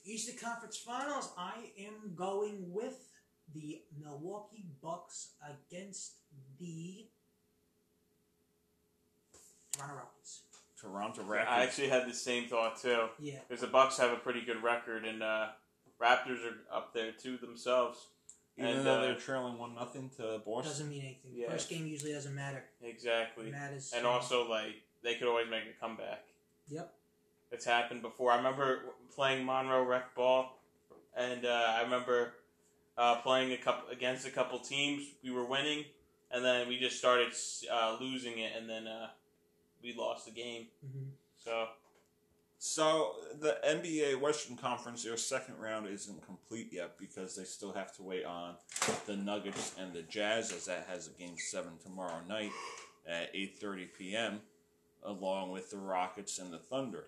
[0.05, 3.09] Eastern Conference Finals, I am going with
[3.53, 6.13] the Milwaukee Bucks against
[6.59, 7.07] the
[9.71, 10.39] Toronto Raptors.
[10.79, 11.47] Toronto Raptors.
[11.47, 13.07] I actually had the same thought too.
[13.19, 13.39] Yeah.
[13.47, 15.47] Because the Bucks have a pretty good record, and uh,
[16.01, 18.07] Raptors are up there too themselves.
[18.57, 20.71] Even and, though uh, they're trailing one nothing to Boston.
[20.71, 21.31] Doesn't mean anything.
[21.35, 21.51] Yeah.
[21.51, 22.63] First game usually doesn't matter.
[22.81, 23.47] Exactly.
[23.47, 23.93] It matters.
[23.95, 26.23] And also, like they could always make a comeback.
[26.69, 26.93] Yep.
[27.51, 28.31] It's happened before.
[28.31, 28.79] I remember
[29.15, 30.51] playing Monroe Rec Ball,
[31.15, 32.33] and uh, I remember
[32.97, 35.03] uh, playing a couple against a couple teams.
[35.23, 35.85] We were winning,
[36.31, 37.33] and then we just started
[37.71, 39.07] uh, losing it, and then uh,
[39.83, 40.67] we lost the game.
[40.81, 41.67] hmm So
[42.59, 47.95] So the NBA Western Conference, their second round isn't complete yet because they still have
[47.97, 48.55] to wait on
[49.05, 52.51] the Nuggets and the Jazz, as that has a game seven tomorrow night
[53.07, 54.41] at eight thirty p.m.
[55.03, 57.05] along with the Rockets and the Thunder.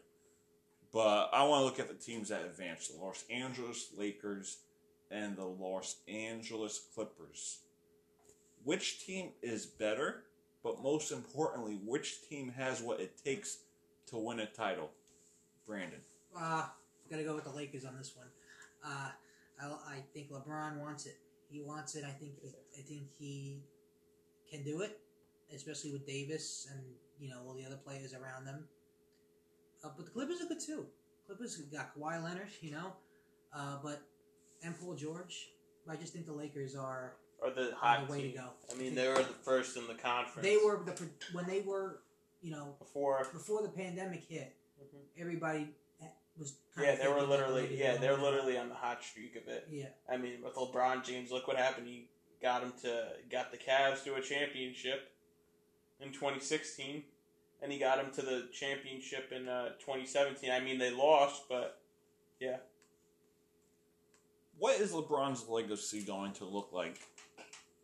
[0.93, 4.59] But I want to look at the teams that advanced: the Los Angeles Lakers
[5.09, 7.59] and the Los Angeles Clippers.
[8.63, 10.25] Which team is better,
[10.63, 13.57] but most importantly, which team has what it takes
[14.07, 14.91] to win a title?
[15.69, 15.99] Brandon.
[16.37, 16.65] Uh,
[17.09, 18.27] gotta go with the Lakers on this one.
[18.83, 19.09] Uh,
[19.61, 21.15] I, I think LeBron wants it.
[21.51, 22.03] He wants it.
[22.03, 22.33] I think.
[22.41, 23.59] He, I think he
[24.51, 24.99] can do it,
[25.55, 26.81] especially with Davis and
[27.19, 28.65] you know all the other players around them.
[29.83, 30.85] Uh, but the Clippers are good too.
[31.27, 32.93] Clippers got Kawhi Leonard, you know,
[33.55, 34.01] uh, but
[34.63, 35.49] and Paul George.
[35.89, 38.31] I just think the Lakers are Or the are hot the way team.
[38.33, 38.49] to go.
[38.73, 40.47] I mean, they were the first in the conference.
[40.47, 42.01] They were the pro- when they were,
[42.43, 43.25] you know, before.
[43.33, 44.55] before the pandemic hit.
[44.81, 45.05] Mhm.
[45.17, 45.73] Everybody
[46.37, 46.53] was.
[46.75, 47.63] kind Yeah, of they were literally.
[47.63, 49.67] ready Yeah, they were literally on the hot streak of it.
[49.69, 49.89] Yeah.
[50.09, 51.87] I mean, with LeBron James, look what happened.
[51.87, 52.09] He
[52.41, 55.11] got him to got the Cavs to a championship
[55.99, 57.03] in 2016,
[57.61, 60.49] and he got him to the championship in uh, 2017.
[60.49, 61.81] I mean, they lost, but
[62.39, 62.57] yeah.
[64.57, 66.99] What is LeBron's legacy going to look like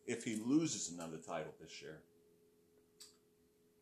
[0.08, 2.01] if he loses another title this year?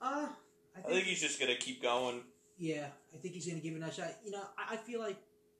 [0.01, 0.27] Uh,
[0.75, 2.23] I I think, think he's just gonna keep going.
[2.63, 4.15] Yeah, I think he's going to give it another shot.
[4.23, 5.17] You know, I, I feel like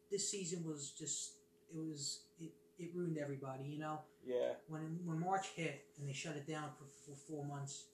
[0.10, 1.34] this season was just
[1.70, 3.66] it was it, it ruined everybody.
[3.66, 7.44] You know, Yeah, when when March hit and they shut it down for, for four
[7.44, 7.88] months.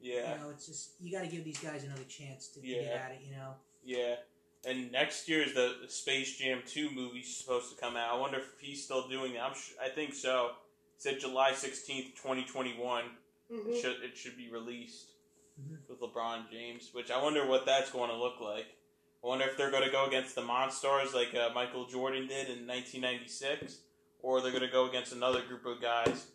[0.00, 2.66] yeah, You know, it's just you got to give these guys another chance to, to
[2.66, 2.82] Yeah.
[2.82, 3.20] get at it.
[3.28, 3.54] You know.
[3.84, 4.14] yeah.
[4.64, 8.12] And next year is the Space Jam 2 movie supposed to come out.
[8.12, 9.42] I wonder if he's still doing that.
[9.42, 10.46] I'm sh- I think so.
[10.96, 13.04] It said July 16th, 2021.
[13.04, 13.80] It mm-hmm.
[13.80, 15.12] should it should be released
[15.60, 15.78] Mhm.
[15.88, 18.66] with LeBron James, which I wonder what that's going to look like.
[19.24, 22.48] I wonder if they're going to go against the Monstars like uh, Michael Jordan did
[22.50, 23.78] in 1996,
[24.22, 26.26] or they're going to go against another group of guys,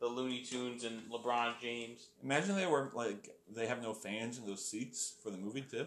[0.00, 2.08] the Looney Tunes and LeBron James.
[2.24, 5.86] Imagine they were like they have no fans in those seats for the movie too.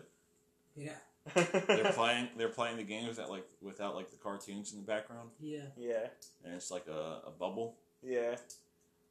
[0.76, 0.96] Yeah.
[1.34, 5.32] They're playing they're playing the games without like without like the cartoons in the background,
[5.40, 5.64] Yeah.
[5.76, 6.08] yeah,
[6.44, 7.78] and it's like a, a bubble.
[8.04, 8.36] yeah.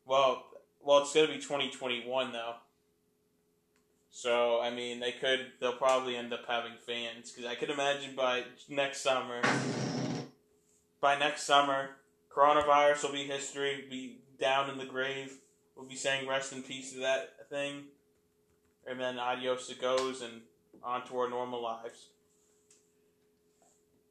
[0.06, 0.44] Well,
[0.80, 2.54] well, it's going to be 2021 though.
[4.16, 8.14] So I mean, they could they'll probably end up having fans because I could imagine
[8.14, 9.42] by next summer,
[11.00, 11.96] by next summer,
[12.34, 15.40] coronavirus will be history, be down in the grave.
[15.74, 17.86] We'll be saying rest in peace to that thing,
[18.86, 20.42] and then adios it goes and
[20.84, 22.10] on to our normal lives.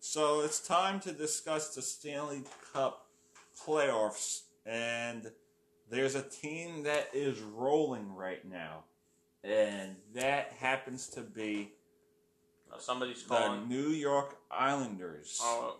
[0.02, 3.08] So it's time to discuss the Stanley Cup
[3.66, 5.32] playoffs, and
[5.90, 8.84] there's a team that is rolling right now,
[9.44, 11.72] and that happens to be
[12.72, 13.68] Now somebody's the calling.
[13.68, 15.40] New York Islanders.
[15.42, 15.78] Oh,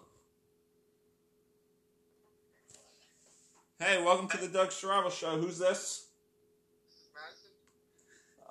[3.80, 5.38] Hey, welcome to the Doug Strabo Show.
[5.38, 6.08] Who's this?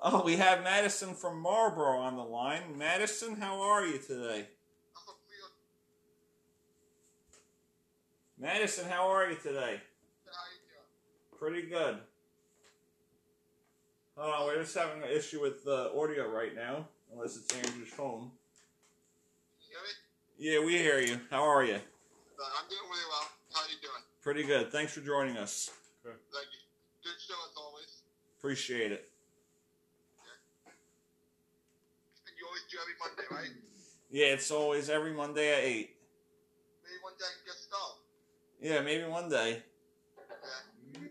[0.03, 2.77] Oh, we have Madison from Marlboro on the line.
[2.77, 4.47] Madison, how are you today?
[8.37, 9.79] Madison, how are you today?
[11.39, 11.97] Pretty good.
[14.15, 17.89] Hold on, we're just having an issue with the audio right now, unless it's Andrew's
[17.89, 18.29] phone.
[20.37, 21.19] Yeah, we hear you.
[21.31, 21.73] How are you?
[21.73, 23.27] Uh, I'm doing really well.
[23.53, 24.03] How you doing?
[24.21, 24.71] Pretty good.
[24.71, 25.71] Thanks for joining us.
[26.03, 26.59] Thank you.
[27.03, 28.03] Good show as always.
[28.37, 29.09] Appreciate it.
[30.19, 30.71] Yeah.
[32.27, 33.57] And you always do every Monday, right?
[34.11, 35.65] Yeah, it's always every Monday at 8.
[35.65, 35.89] Maybe
[37.01, 37.89] one day I can get star.
[38.61, 39.63] Yeah, maybe one day.
[40.93, 41.07] Yeah.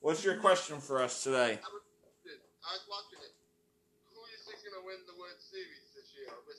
[0.00, 1.58] What's your question for us today?
[1.62, 1.82] I was,
[2.66, 3.30] I was watching it.
[4.10, 6.58] Who do you think's gonna win the World Series this year with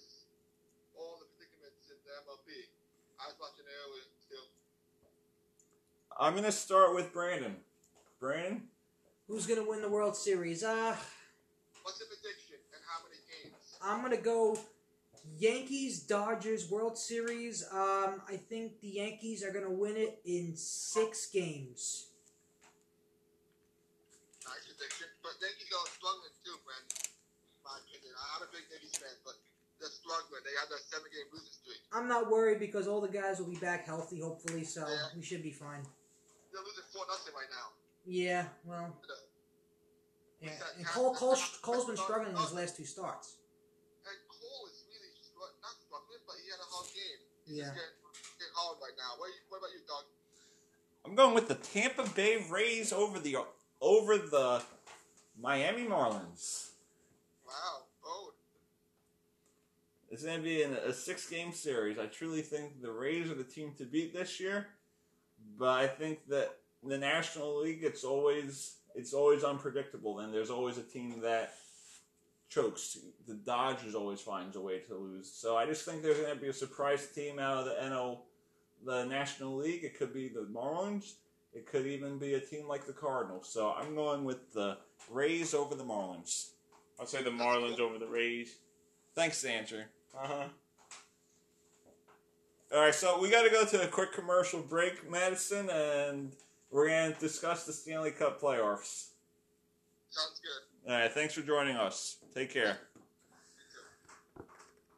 [0.96, 2.72] all the predicaments in the MLB?
[3.20, 4.46] I was watching it earlier too.
[6.20, 7.58] I'm going to start with Brandon.
[8.20, 8.64] Brandon?
[9.28, 10.64] Who's gonna win the World Series?
[10.64, 10.96] Uh,
[11.84, 13.76] What's the prediction and how many games?
[13.84, 14.58] I'm gonna go
[15.38, 17.66] Yankees Dodgers World Series.
[17.70, 22.08] Um, I think the Yankees are gonna win it in six games.
[25.28, 25.36] Prediction.
[25.36, 26.84] But Yankees are struggling too, man.
[26.88, 28.14] In my opinion.
[28.16, 29.36] I'm a big Yankees fan, but
[29.80, 30.42] they're struggling.
[30.48, 31.82] They have a seven game losing streak.
[31.92, 35.12] I'm not worried because all the guys will be back healthy, hopefully, so Yeah.
[35.16, 35.84] we should be fine.
[36.52, 37.68] They're losing four nothing right now.
[38.08, 39.14] Yeah, well, uh,
[40.40, 40.56] yeah.
[40.78, 43.36] And Cole, Cole, Cole's been struggling in his last two starts.
[44.08, 47.20] And Cole is really str- not struggling, but he had a hard game.
[47.44, 47.64] He's Yeah.
[47.68, 49.20] just getting, getting hard right now.
[49.20, 50.06] What, what about you, Doug?
[51.06, 53.38] I'm going with the Tampa Bay Rays over the
[53.82, 54.64] over the
[55.40, 56.72] Miami Marlins.
[57.46, 58.34] Wow, bold.
[60.10, 62.00] It's going to be in a six game series.
[62.00, 64.68] I truly think the Rays are the team to beat this year,
[65.58, 70.78] but I think that the National League it's always it's always unpredictable, and there's always
[70.78, 71.54] a team that
[72.50, 72.98] chokes.
[73.28, 75.32] The Dodgers always finds a way to lose.
[75.32, 78.20] So I just think there's going to be a surprise team out of the NL,
[78.86, 79.84] the National League.
[79.84, 81.14] It could be the Marlins.
[81.54, 83.50] It could even be a team like the Cardinals.
[83.52, 84.78] So I'm going with the
[85.10, 86.52] Rays over the Marlins.
[87.00, 88.58] I'll say the Marlins over the Rays.
[89.16, 89.84] Thanks, Andrew.
[90.16, 90.48] Uh huh.
[92.74, 96.34] All right, so we got to go to a quick commercial break, Madison, and
[96.70, 99.12] we're going to discuss the Stanley Cup playoffs.
[100.10, 100.92] Sounds good.
[100.92, 102.18] All right, thanks for joining us.
[102.36, 102.78] Take care.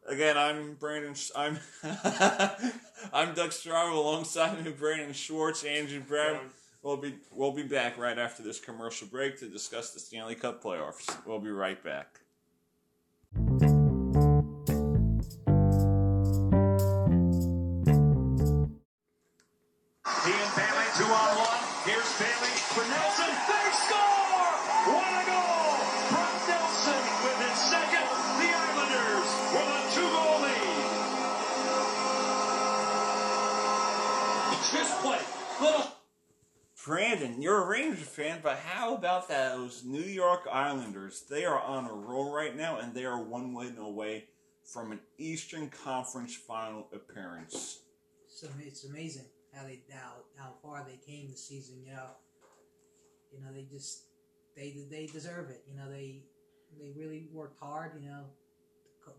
[0.09, 1.13] Again, I'm Brandon.
[1.13, 1.59] Sh- I'm
[3.13, 6.39] I'm Doug Strabo alongside me, Brandon Schwartz, Andrew Brown.
[6.81, 10.63] We'll be we'll be back right after this commercial break to discuss the Stanley Cup
[10.63, 11.15] playoffs.
[11.27, 12.21] We'll be right back.
[39.69, 41.25] Those New York Islanders?
[41.29, 44.25] They are on a roll right now, and they are one win away
[44.63, 47.81] from an Eastern Conference Final appearance.
[48.27, 51.75] So it's amazing how they how, how far they came this season.
[51.85, 52.07] You know,
[53.31, 54.05] you know they just
[54.55, 55.63] they they deserve it.
[55.67, 56.23] You know they
[56.79, 57.91] they really worked hard.
[58.01, 58.23] You know,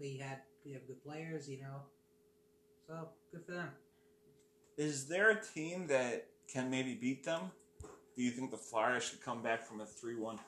[0.01, 1.49] they had they have good players.
[1.49, 1.83] You know,
[2.89, 3.69] so good for them.
[4.77, 7.53] Is there a team that can maybe beat them?
[8.21, 10.39] Do you think the Flyers should come back from a 3 1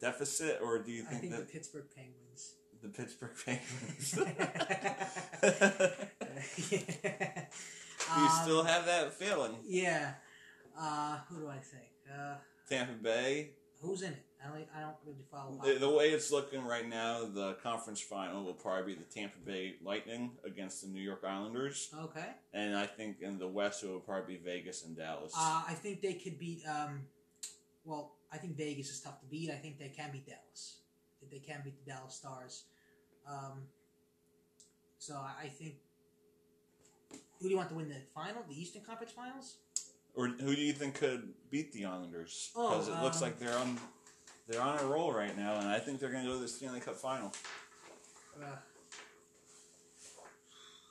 [0.00, 2.54] deficit, or do you I think, think the Pittsburgh Penguins.
[2.80, 4.12] the Pittsburgh Penguins?
[4.12, 4.20] do
[8.16, 9.56] you Um, still have that feeling?
[9.66, 10.14] Yeah.
[10.80, 11.90] Uh, who do I think?
[12.10, 12.36] Uh,
[12.70, 13.50] Tampa Bay?
[13.80, 14.24] Who's in it?
[14.42, 14.68] I don't.
[14.76, 15.60] I don't really follow.
[15.64, 19.38] The, the way it's looking right now, the conference final will probably be the Tampa
[19.44, 21.92] Bay Lightning against the New York Islanders.
[22.04, 22.26] Okay.
[22.52, 25.32] And I think in the West, it will probably be Vegas and Dallas.
[25.36, 26.62] Uh, I think they could beat.
[26.68, 27.02] Um,
[27.84, 29.50] well, I think Vegas is tough to beat.
[29.50, 30.82] I think they can beat Dallas.
[31.30, 32.64] They can beat the Dallas Stars.
[33.28, 33.62] Um,
[34.98, 35.74] so I I think.
[37.40, 38.42] Who do you want to win the final?
[38.48, 39.58] The Eastern Conference Finals?
[40.18, 42.50] Or who do you think could beat the Islanders?
[42.56, 43.78] Oh, Because it looks um, like they're on
[44.48, 46.48] they're on a roll right now, and I think they're going to go to the
[46.48, 47.32] Stanley Cup final.
[48.36, 48.46] Uh,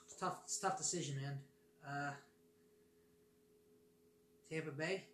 [0.06, 0.38] it's tough.
[0.44, 1.38] It's a tough decision, man.
[1.86, 2.10] Uh,
[4.50, 5.04] Tampa Bay.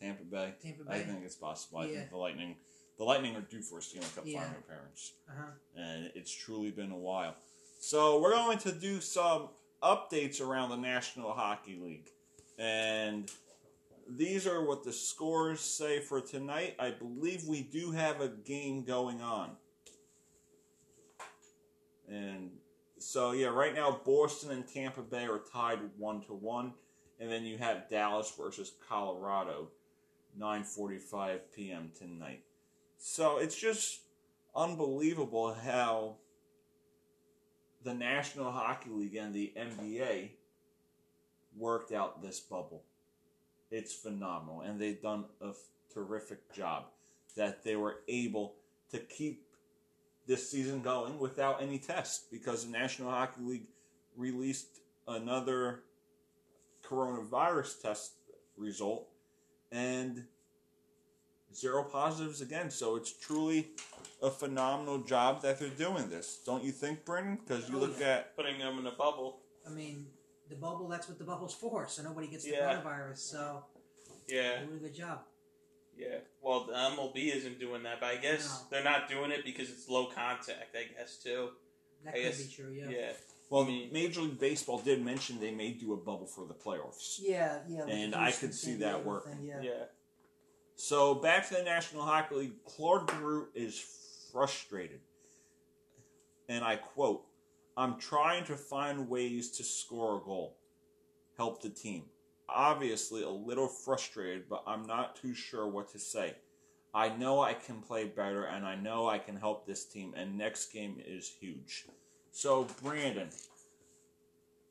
[0.00, 0.54] Tampa Bay.
[0.62, 0.94] Tampa Bay.
[0.94, 1.80] I think it's possible.
[1.80, 1.98] I Yeah.
[1.98, 2.56] think the Lightning,
[2.96, 4.42] the Lightning are due for a Stanley Cup Yeah.
[4.44, 5.50] final appearance, Uh huh.
[5.76, 7.36] and it's truly been a while.
[7.80, 9.50] So we're going to do some
[9.82, 12.08] updates around the National Hockey League,
[12.58, 13.30] and
[14.16, 16.76] these are what the scores say for tonight.
[16.78, 19.50] I believe we do have a game going on,
[22.08, 22.50] and
[22.98, 26.74] so yeah, right now Boston and Tampa Bay are tied one to one,
[27.18, 29.68] and then you have Dallas versus Colorado.
[30.38, 31.90] 9:45 p.m.
[31.96, 32.44] tonight.
[32.98, 34.00] So it's just
[34.54, 36.16] unbelievable how
[37.82, 40.30] the National Hockey League and the NBA
[41.56, 42.84] worked out this bubble.
[43.70, 45.52] It's phenomenal, and they've done a
[45.92, 46.84] terrific job
[47.36, 48.54] that they were able
[48.90, 49.44] to keep
[50.26, 53.66] this season going without any tests because the National Hockey League
[54.16, 55.80] released another
[56.84, 58.12] coronavirus test
[58.56, 59.08] result
[59.72, 60.24] and
[61.54, 62.70] zero positives again.
[62.70, 63.68] So it's truly
[64.22, 66.40] a phenomenal job that they're doing this.
[66.44, 67.36] Don't you think, Brendan?
[67.36, 68.06] Because you Oh, look yeah.
[68.06, 69.40] at Putting them in a bubble.
[69.66, 70.06] I mean,
[70.50, 70.88] the bubble.
[70.88, 71.88] That's what the bubble's for.
[71.88, 72.74] So nobody gets the Yeah.
[72.82, 73.18] coronavirus.
[73.18, 73.64] So
[74.28, 74.60] Yeah.
[74.60, 75.24] they did a good job.
[75.96, 76.18] Yeah.
[76.40, 78.66] Well, the MLB isn't doing that, but I guess No.
[78.70, 80.74] they're not doing it because it's low contact.
[80.76, 81.52] I guess too.
[82.04, 82.70] That I could guess- be true.
[82.72, 82.88] Yeah.
[82.88, 83.12] Yeah.
[83.50, 86.54] well, I mean- Major League Baseball did mention they may do a bubble for the
[86.54, 87.18] playoffs.
[87.20, 87.62] Yeah.
[87.68, 87.84] Yeah.
[87.84, 89.32] like And the I Houston, could see San that Diego working.
[89.36, 89.60] thing, yeah.
[89.60, 89.84] Yeah.
[90.76, 93.78] So back to the National Hockey League, Claude Giroux is
[94.32, 95.00] frustrated.
[96.48, 97.26] And I quote,
[97.76, 100.56] I'm trying to find ways to score a goal,
[101.36, 102.04] help the team.
[102.48, 106.34] Obviously, a little frustrated, but I'm not too sure what to say.
[106.92, 110.36] I know I can play better, and I know I can help this team, and
[110.36, 111.86] next game is huge.
[112.32, 113.28] So, Brandon,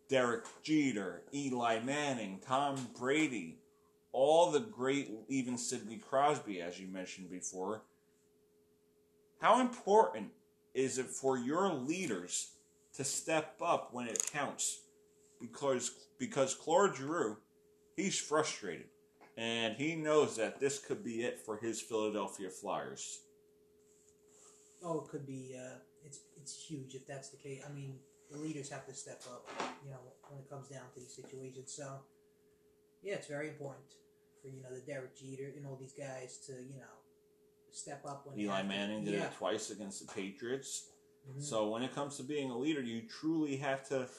[0.10, 3.60] Derek Jeter, Eli Manning, Tom Brady,
[4.12, 7.84] all the great, even Sidney Crosby, as you mentioned before.
[9.39, 10.32] How important
[10.74, 12.50] is it for your leaders
[13.00, 14.82] to step up when it counts?
[15.39, 17.38] Because because Claude Giroux,
[17.95, 18.88] he's frustrated,
[19.38, 23.22] and he knows that this could be it for his Philadelphia Flyers.
[24.84, 25.56] Oh, it could be.
[25.58, 27.62] Uh, it's it's huge if that's the case.
[27.66, 27.95] I mean,
[28.30, 29.47] the leaders have to step up.
[29.86, 29.97] You know,
[30.28, 31.74] when it comes down to these situations.
[31.74, 32.02] So,
[33.02, 33.86] yeah, it's very important
[34.41, 36.95] for you know the Derek Jeter and all these guys to you know
[37.72, 38.64] step up when Eli.
[38.64, 39.28] Manning did yeah.
[39.28, 40.89] it twice against the Patriots.
[41.28, 41.41] Mhm.
[41.41, 44.09] So when it comes to being a leader, you truly have to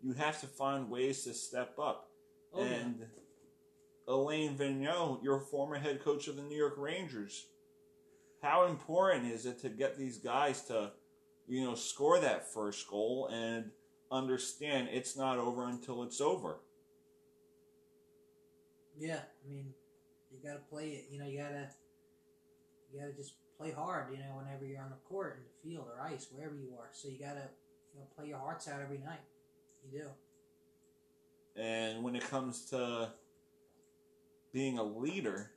[0.00, 2.10] you have to find ways to step up.
[2.52, 2.66] Oh, yeah.
[2.66, 3.10] and
[4.06, 7.46] Alain Vigneault, your former head coach of the New York Rangers,
[8.42, 10.92] how important is it to get these guys to,
[11.46, 13.70] you know, score that first goal and
[14.10, 16.60] understand it's not over until it's over?
[18.96, 19.74] Yeah, I mean,
[20.30, 21.06] you gotta play it.
[21.10, 21.70] You know, you gotta,
[22.92, 24.12] you gotta just play hard.
[24.12, 26.88] You know, whenever you're on the court, in the field, or ice, wherever you are.
[26.92, 27.48] So you gotta,
[27.92, 29.20] you know, play your hearts out every night.
[29.84, 31.60] You do.
[31.60, 33.10] And when it comes to
[34.52, 35.50] being a leader,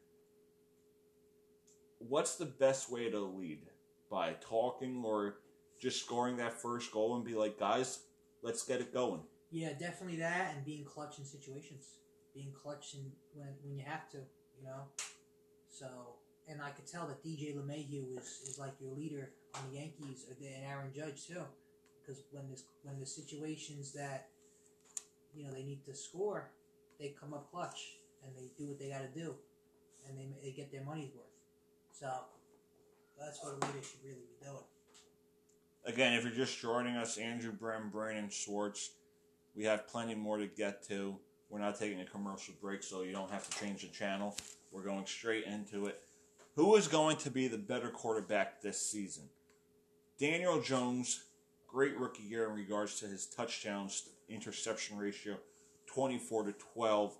[2.00, 3.60] what's the best way to lead?
[4.10, 5.36] By talking or
[5.80, 8.00] just scoring that first goal and be like, guys,
[8.42, 9.22] let's get it going.
[9.52, 11.86] Yeah, definitely that, and being clutch in situations,
[12.34, 14.18] being clutch in when when you have to.
[14.58, 14.84] You know.
[15.70, 15.88] So,
[16.48, 20.26] and I could tell that DJ LeMahieu is, is like your leader on the Yankees,
[20.30, 21.44] uh, and Aaron Judge too,
[22.02, 24.30] because when this when the situations that
[25.34, 26.52] you know they need to score,
[27.00, 29.36] they come up clutch and they do what they got to do,
[30.08, 31.26] and they they get their money's worth.
[31.92, 32.10] So
[33.20, 34.64] that's what a leader should really be doing.
[35.86, 38.92] Again, if you're just joining us, Andrew Brem, Brandon Schwartz,
[39.56, 41.18] we have plenty more to get to.
[41.50, 44.38] We're not taking a commercial break, so you don't have to change the channel.
[44.72, 46.02] We're going straight into it.
[46.56, 49.30] Who is going to be the better quarterback this season?
[50.20, 51.24] Daniel Jones,
[51.68, 55.38] great rookie year in regards to his touchdowns interception ratio,
[55.88, 57.18] 24 to 12.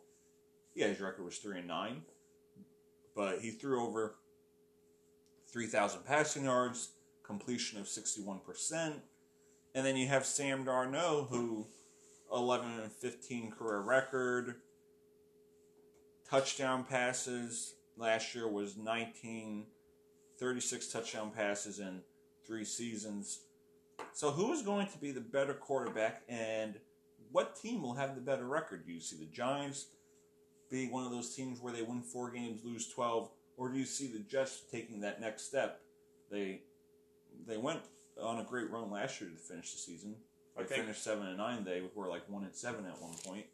[0.76, 2.02] Yeah, his record was 3 and 9,
[3.16, 4.16] but he threw over
[5.52, 6.90] 3,000 passing yards,
[7.24, 8.96] completion of 61%.
[9.74, 11.68] And then you have Sam Darnold, who
[12.34, 14.56] 11 and 15 career record.
[16.30, 19.66] Touchdown passes last year was 19,
[20.40, 22.02] 36 touchdown passes in
[22.46, 23.42] three seasons.
[24.14, 26.76] So who is going to be the better quarterback and
[27.32, 28.86] what team will have the better record?
[28.86, 29.86] Do you see the Giants
[30.70, 33.86] being one of those teams where they win four games, lose 12, or do you
[33.86, 35.80] see the Jets taking that next step?
[36.30, 36.62] They
[37.48, 37.80] they went
[38.22, 40.16] on a great run last year to finish the season.
[40.58, 41.64] They think- finished seven and nine.
[41.64, 43.46] They were like one and seven at one point.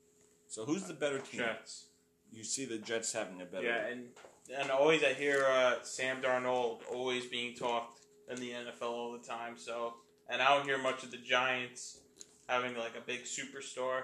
[0.48, 1.41] So who's the better team?
[1.41, 1.88] Jets.
[2.32, 3.66] You see the Jets having a better.
[3.66, 4.10] Yeah, and
[4.56, 9.26] and always I hear uh, Sam Darnold always being talked in the NFL all the
[9.26, 9.58] time.
[9.58, 9.95] So
[10.30, 12.00] and I don't hear much of the Giants
[12.48, 14.04] having like a big superstar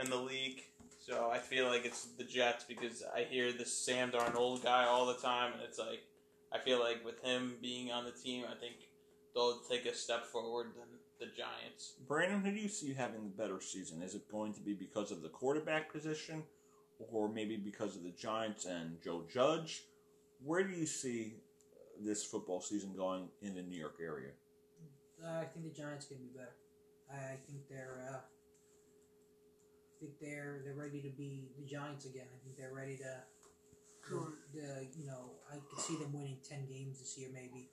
[0.00, 0.62] in the league.
[0.98, 5.06] So I feel like it's the Jets because I hear this Sam Darnold guy all
[5.06, 6.02] the time, and it's like
[6.52, 8.76] I feel like with him being on the team, I think
[9.34, 10.86] they'll take a step forward than
[11.18, 11.94] the Giants.
[12.06, 14.02] Brandon, who do you see having the better season?
[14.02, 16.44] Is it going to be because of the quarterback position,
[17.10, 19.82] or maybe because of the Giants and Joe Judge?
[20.44, 21.36] Where do you see
[22.00, 24.30] this football season going in the New York area?
[25.24, 26.54] Uh, I think the Giants can be better.
[27.10, 28.04] I think they're.
[28.10, 32.26] Uh, I think they're they're ready to be the Giants again.
[32.34, 33.22] I think they're ready to.
[34.52, 37.70] The, you know, I could see them winning ten games this year, maybe.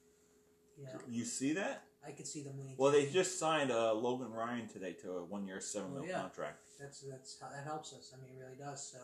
[0.78, 1.84] Yeah, You see that?
[2.08, 2.76] I could see them winning.
[2.78, 3.14] Well, 10 they games.
[3.16, 6.22] just signed uh, Logan Ryan today to a one-year, seven Well, mil yeah.
[6.22, 6.69] contract.
[6.80, 8.14] That's that's how that helps us.
[8.18, 8.92] I mean, it really does.
[8.92, 9.00] So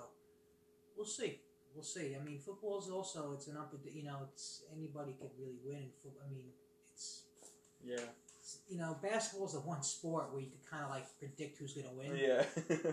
[0.96, 1.40] we'll see.
[1.74, 2.16] We'll see.
[2.20, 3.74] I mean, football is also it's an up.
[3.92, 6.24] You know, it's anybody could really win in football.
[6.26, 6.46] I mean,
[6.94, 7.24] it's,
[7.84, 7.98] Yeah.
[8.40, 11.58] it's you know, basketball is the one sport where you can kind of like predict
[11.58, 12.16] who's going to win.
[12.16, 12.44] Yeah.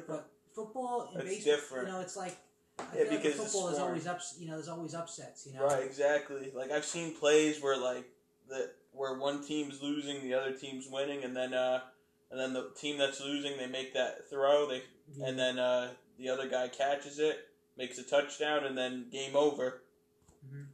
[0.08, 1.86] But football and That's baseball, different.
[1.88, 2.36] you know, it's like
[2.78, 4.34] I Yeah, feel like because football is always ups.
[4.40, 5.46] You know, there's always upsets.
[5.46, 6.50] You know, Right, exactly.
[6.54, 8.06] Like I've seen plays where like
[8.48, 11.80] the where one team's losing, the other team's winning, and then uh,
[12.32, 14.82] and then the team that's losing they make that throw, they
[15.16, 15.26] Yeah.
[15.28, 17.38] and then uh, the other guy catches it,
[17.76, 19.82] makes a touchdown, and then game over.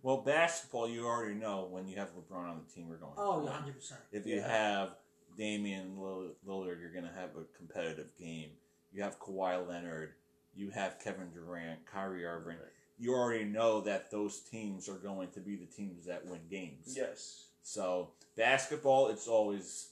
[0.03, 3.13] Well, basketball, you already know when you have LeBron on the team, we're going.
[3.19, 4.01] Oh, yeah, hundred percent.
[4.13, 4.49] If you Yeah.
[4.49, 4.97] have
[5.37, 8.53] Damian Lillard, you're going to have a competitive game.
[8.93, 10.15] You have Kawhi Leonard.
[10.55, 12.57] You have Kevin Durant, Kyrie Irving.
[12.99, 16.95] You already know that those teams are going to be the teams that win games.
[16.97, 17.45] Yes.
[17.63, 19.91] So basketball, it's always,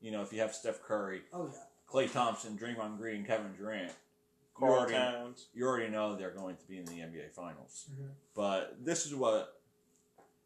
[0.00, 1.58] you know, if you have Steph Curry, Oh yeah.
[1.88, 3.92] Klay Thompson, Draymond Green, Kevin Durant,
[4.60, 5.46] you already, Towns.
[5.54, 7.86] you already know they're going to be in the NBA Finals.
[7.92, 8.08] Mhm.
[8.34, 9.60] But this is what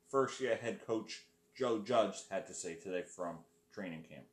[0.08, 1.24] first year head coach
[1.54, 3.38] Joe Judge had to say today from
[3.72, 4.24] training camp.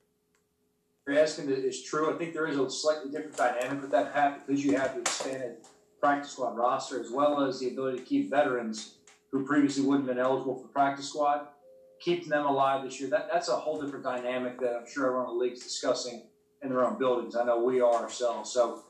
[1.08, 2.14] you're asking is true.
[2.14, 5.02] I think there is a slightly different dynamic with that, Pat, because you have the
[5.02, 5.58] expanded
[6.02, 8.96] practice squad roster as well as the ability to keep veterans
[9.32, 11.48] who previously wouldn't have been eligible for practice squad,
[12.00, 13.10] keeping them alive this year.
[13.10, 16.24] That, that's a whole different dynamic that I'm sure everyone in the league's discussing
[16.62, 17.36] in their own buildings.
[17.36, 18.52] I know we are ourselves.
[18.52, 18.84] So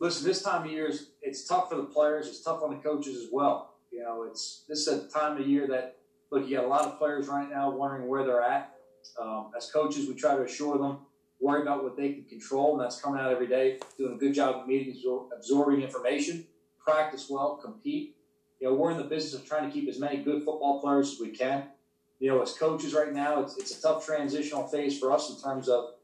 [0.00, 2.28] listen, this time of year is it's tough for the players.
[2.28, 3.74] It's tough on the coaches as well.
[3.90, 5.96] You know, it's this is a time of year that
[6.30, 6.48] look.
[6.48, 8.74] You got a lot of players right now wondering where they're at.
[9.20, 10.98] Um, as coaches, we try to assure them,
[11.40, 14.32] worry about what they can control, and that's coming out every day, doing a good
[14.32, 15.02] job of meetings,
[15.36, 16.46] absorbing information,
[16.78, 18.16] practice well, compete.
[18.60, 21.12] You know, we're in the business of trying to keep as many good football players
[21.12, 21.64] as we can.
[22.22, 25.42] You know, as coaches right now, it's, it's a tough transitional phase for us in
[25.42, 25.94] terms of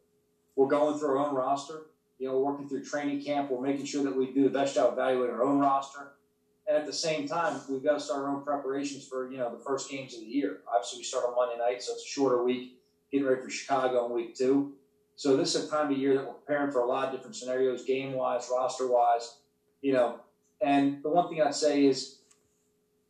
[0.57, 1.83] we're going through our own roster.
[2.19, 3.53] You know, working through training camp.
[3.53, 6.15] We're making sure that we do the best job evaluating our own roster.
[6.67, 9.49] And at the same time, we've got to start our own preparations for, you know,
[9.57, 10.59] the first games of the year.
[10.67, 12.81] Obviously, we start on Monday night, so it's a shorter week,
[13.13, 14.73] getting ready for Chicago in week two.
[15.15, 17.37] So this is a time of year that we're preparing for a lot of different
[17.37, 19.37] scenarios, game wise, roster wise,
[19.83, 20.19] you know.
[20.61, 22.18] And the one thing I'd say is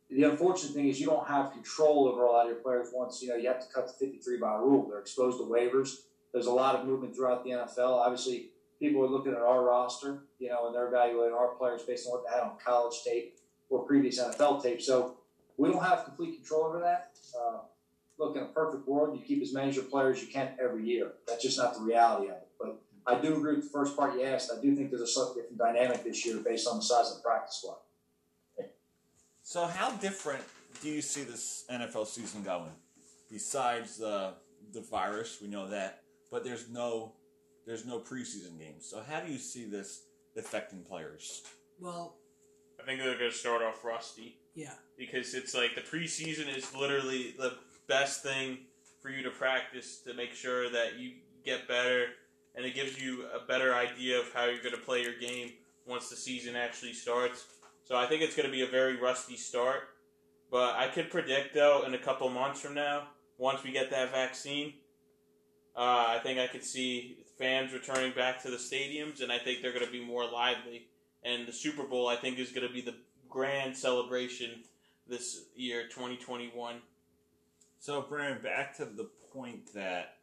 [0.09, 3.21] the unfortunate thing is you don't have control over a lot of your players once
[3.21, 4.87] you know you have to cut the 53 by rule.
[4.89, 6.01] They're exposed to waivers.
[6.33, 7.99] There's a lot of movement throughout the NFL.
[7.99, 8.49] Obviously,
[8.79, 12.13] people are looking at our roster, you know, and they're evaluating our players based on
[12.13, 13.37] what they had on college tape
[13.69, 14.81] or previous NFL tape.
[14.81, 15.17] So
[15.57, 17.11] we don't have complete control over that.
[17.37, 17.59] Uh,
[18.17, 20.85] look, in a perfect world, you keep as many of your players you can every
[20.85, 21.13] year.
[21.27, 22.47] That's just not the reality of it.
[22.59, 24.51] But I do agree with the first part you asked.
[24.55, 27.17] I do think there's a slightly different dynamic this year based on the size of
[27.17, 27.77] the practice squad.
[29.49, 30.43] So, how different
[30.79, 32.69] do you see this NFL season going?
[33.31, 34.35] Besides the
[34.73, 37.13] the virus, we know that, but there's no
[37.65, 38.85] there's no preseason games.
[38.85, 40.03] So, how do you see this
[40.37, 41.41] affecting players?
[41.79, 42.17] Well,
[42.79, 46.71] I think they're going to start off rusty yeah, because it's like the preseason is
[46.75, 47.53] literally the
[47.87, 48.59] best thing
[49.01, 52.05] for you to practice to make sure that you get better,
[52.53, 55.53] and it gives you a better idea of how you're going to play your game
[55.87, 57.45] once the season actually starts.
[57.89, 59.81] So I think it's going to be a very rusty start.
[60.51, 63.07] But I could predict, though, in a couple months from now,
[63.39, 64.73] once we get that vaccine,
[65.75, 69.61] uh, I think I could see fans returning back to the stadiums, and I think
[69.61, 70.87] they're going to be more lively.
[71.23, 72.95] And the Super Bowl, I think, is going to be the
[73.27, 74.63] grand celebration
[75.07, 76.81] this year, 2021.
[77.79, 80.17] So, Brandon, back to the point that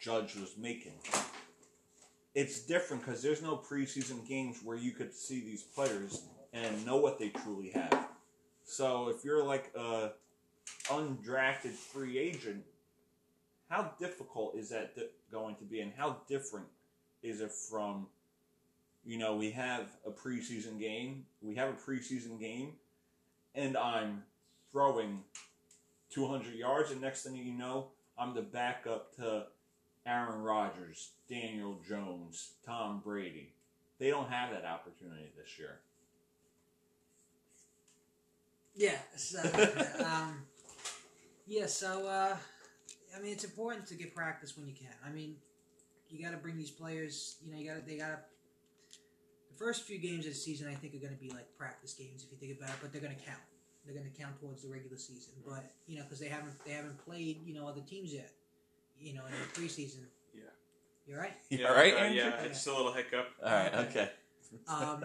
[0.00, 0.94] Judge was making.
[2.34, 6.22] It's different because there's no preseason games where you could see these players
[6.56, 8.08] and know what they truly have.
[8.64, 10.12] So if you're like a
[10.86, 12.64] undrafted free agent,
[13.68, 16.66] how difficult is that di- going to be, and how different
[17.22, 18.06] is it from?
[19.04, 21.26] You know, we have a preseason game.
[21.40, 22.72] We have a preseason game,
[23.54, 24.24] and I'm
[24.72, 25.22] throwing
[26.10, 27.88] 200 yards, and next thing you know,
[28.18, 29.46] I'm the backup to
[30.06, 33.52] Aaron Rodgers, Daniel Jones, Tom Brady.
[33.98, 35.80] They don't have that opportunity this year.
[38.76, 38.98] Yeah.
[39.16, 39.40] So,
[40.04, 40.42] um,
[41.46, 41.66] yeah.
[41.66, 42.36] So, uh,
[43.16, 44.92] I mean, it's important to get practice when you can.
[45.04, 45.36] I mean,
[46.10, 47.36] you got to bring these players.
[47.42, 47.86] You know, you got to.
[47.86, 48.18] They got to.
[49.50, 51.94] The first few games of the season, I think, are going to be like practice
[51.94, 53.40] games if you think about it, but they're going to count.
[53.86, 56.72] They're going to count towards the regular season, but you know, because they haven't they
[56.72, 58.30] haven't played you know other teams yet.
[58.98, 60.04] You know, in the preseason.
[60.34, 60.42] Yeah.
[61.06, 61.34] You're right.
[61.50, 62.18] You all right, uh, Andrew?
[62.18, 63.28] yeah, it's just a little hiccup.
[63.44, 63.74] All right.
[63.74, 64.10] Okay.
[64.68, 65.04] Um,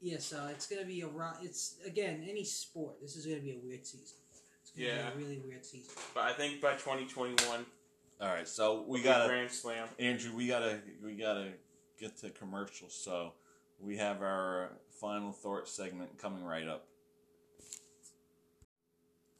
[0.00, 3.00] yeah, so it's gonna be a ro- it's again any sport.
[3.00, 4.18] This is gonna be a weird season.
[4.62, 5.10] It's gonna Yeah.
[5.10, 5.92] be a really weird season.
[6.14, 7.66] But I think by 2021,
[8.20, 8.48] All right.
[8.48, 9.88] So we we gotta Grand Slam.
[9.98, 11.52] Andrew, we gotta we gotta
[11.98, 12.94] get to commercials.
[12.94, 13.32] So
[13.78, 14.70] we have our
[15.00, 16.86] final thought segment coming right up.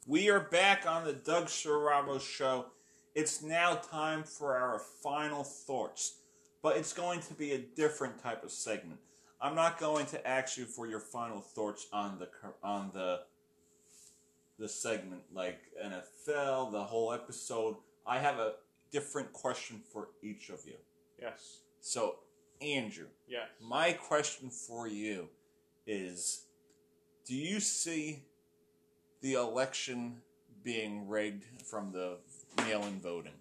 [0.06, 2.66] We are back on the Doug Saravo show.
[3.14, 6.18] It's now time for our final thoughts,
[6.62, 9.00] but it's going to be a different type of segment.
[9.40, 12.28] I'm not going to ask you for your final thoughts on the
[12.62, 13.20] on the
[14.58, 17.76] the segment like NFL, the whole episode.
[18.06, 18.54] I have a
[18.90, 20.76] different question for each of you.
[21.20, 21.58] Yes.
[21.80, 22.16] So,
[22.62, 23.48] Andrew, Yes.
[23.60, 25.28] my question for you
[25.86, 26.44] is
[27.26, 28.22] Do you see
[29.20, 30.22] the election
[30.62, 32.18] being rigged from the
[32.58, 33.32] mail in voting?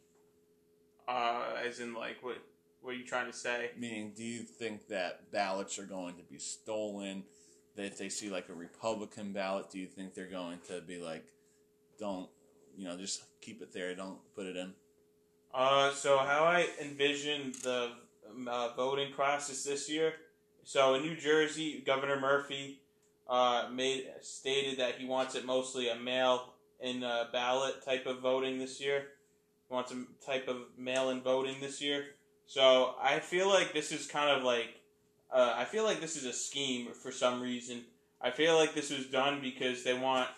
[1.08, 2.38] Uh, as in, like, what?
[2.86, 3.72] What are you trying to say?
[3.76, 7.24] Meaning, do you think that ballots are going to be stolen?
[7.76, 11.00] That if they see like a Republican ballot, do you think they're going to be
[11.00, 11.26] like,
[11.98, 12.30] don't,
[12.78, 14.74] you know, just keep it there, don't put it in?
[15.52, 17.94] Uh, so how I envision the
[18.30, 20.14] um, uh, voting process this year.
[20.64, 22.82] So in New Jersey, Governor Murphy
[23.28, 28.60] uh, made stated that he wants it mostly a mail-in uh, ballot type of voting
[28.60, 29.08] this year.
[29.68, 32.06] He wants a type of mail-in voting this year.
[32.48, 34.70] So I feel like this is kind of like
[35.32, 37.84] uh, I feel like this is a scheme for some reason.
[38.22, 40.30] I feel like this was done because they want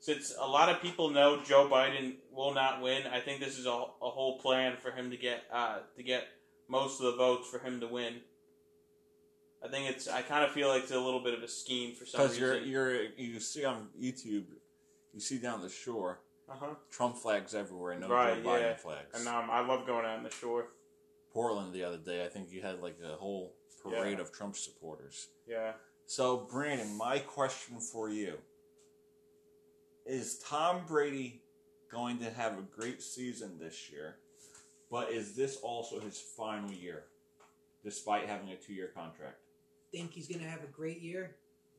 [0.00, 3.66] since a lot of people know Joe Biden will not win, I think this is
[3.66, 6.24] a, a whole plan for him to get uh, to get
[6.68, 8.16] most of the votes for him to win.
[9.64, 10.06] I think it's.
[10.06, 12.36] I kind of feel like it's a little bit of a scheme for some reason.
[12.40, 14.44] Because you're you're you see on YouTube,
[15.12, 16.74] you see down the shore, uh huh.
[16.90, 18.76] Trump flags everywhere, and no Right, Joe Biden yeah.
[18.76, 19.18] flags.
[19.18, 20.66] And um, I love going out on the shore.
[21.36, 24.22] Portland the other day, I think you had like a whole parade Yeah.
[24.22, 25.28] of Trump supporters.
[25.46, 25.74] Yeah.
[26.06, 28.38] So, Brandon, my question for you
[30.06, 31.42] is Tom Brady
[31.90, 34.16] going to have a great season this year,
[34.90, 37.04] but is this also his final year,
[37.84, 39.36] despite having a two year contract?
[39.92, 41.36] I think he's going to have a great year,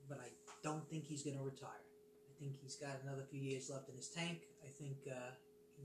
[0.08, 0.30] but I
[0.64, 1.82] don't think he's going to retire.
[2.30, 4.42] I think he's got another few years left in his tank.
[4.64, 5.32] I think uh,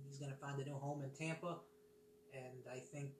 [0.06, 1.56] he's going to find a new home in Tampa,
[2.34, 3.12] and I think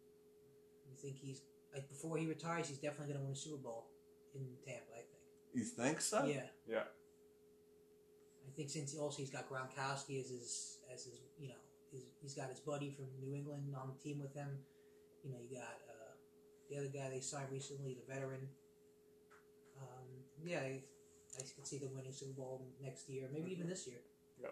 [0.92, 3.86] I think he's like before he retires, he's definitely going to win a Super Bowl
[4.34, 4.92] in Tampa.
[4.92, 5.22] I think.
[5.54, 6.24] You think so?
[6.24, 6.48] Yeah.
[6.68, 6.84] Yeah.
[8.46, 11.62] I think since also he's got Gronkowski as his as his you know
[11.92, 14.48] his, he's got his buddy from New England on the team with him.
[15.24, 16.12] You know you got uh,
[16.70, 18.48] the other guy they signed recently, the veteran.
[19.80, 20.06] Um,
[20.44, 20.80] yeah, I,
[21.38, 24.00] I can see them winning Super Bowl next year, maybe even this year.
[24.40, 24.48] Yeah.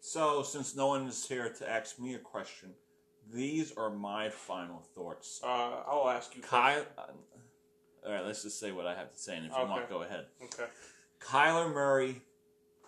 [0.00, 2.70] So, since no one is here to ask me a question,
[3.32, 5.40] these are my final thoughts.
[5.42, 6.42] Uh, I'll ask you.
[6.42, 6.84] Kyle.
[8.06, 10.02] all right, let's just say what I have to say, and if you want, go
[10.02, 10.26] ahead.
[10.42, 10.70] Okay.
[11.20, 12.20] Kyler Murray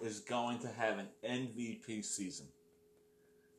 [0.00, 2.46] is going to have an MVP season.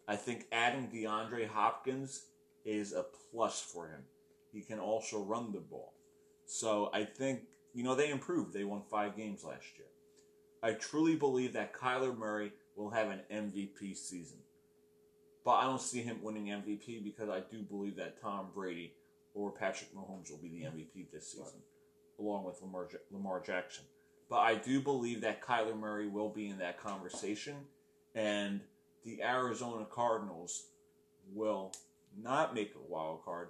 [0.07, 2.23] I think adding DeAndre Hopkins
[2.65, 4.01] is a plus for him.
[4.51, 5.93] He can also run the ball.
[6.45, 7.41] So I think,
[7.73, 8.53] you know, they improved.
[8.53, 9.87] They won five games last year.
[10.63, 14.39] I truly believe that Kyler Murray will have an MVP season.
[15.45, 18.93] But I don't see him winning MVP because I do believe that Tom Brady
[19.33, 21.61] or Patrick Mahomes will be the MVP this season,
[22.19, 23.85] along with Lamar, Lamar Jackson.
[24.29, 27.55] But I do believe that Kyler Murray will be in that conversation,
[28.13, 28.61] and
[29.03, 30.67] the Arizona Cardinals
[31.33, 31.71] will
[32.21, 33.49] not make a wild card,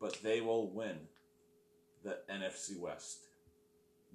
[0.00, 0.96] but they will win
[2.04, 3.26] the NFC West.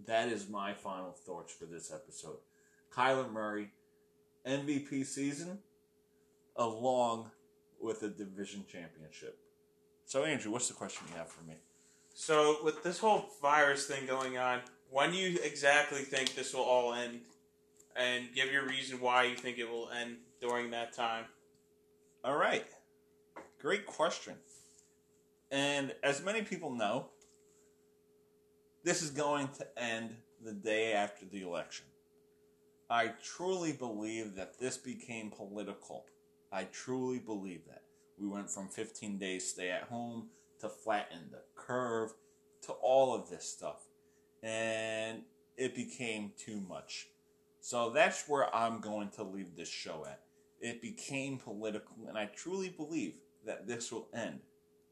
[0.07, 2.37] That is my final thoughts for this episode.
[2.91, 3.69] Kyler Murray,
[4.47, 5.59] MVP season,
[6.55, 7.31] along
[7.81, 9.37] with a division championship.
[10.05, 11.55] So, Andrew, what's the question you have for me?
[12.13, 16.61] So with this whole virus thing going on, when do you exactly think this will
[16.61, 17.21] all end?
[17.95, 21.25] And give your reason why you think it will end during that time.
[22.23, 22.65] All right.
[23.61, 24.33] Great question.
[25.51, 27.07] And as many people know,
[28.83, 31.85] this is going to end the day after the election.
[32.89, 36.05] I truly believe that this became political.
[36.53, 37.81] I truly believe that.
[38.19, 40.27] We went from 15 days stay at home
[40.59, 42.13] to flatten the curve
[42.61, 43.81] to all of this stuff.
[44.43, 45.23] And
[45.57, 47.07] it became too much.
[47.59, 50.21] So that's where I'm going to leave this show at.
[50.61, 54.39] It became political, and I truly believe that this will end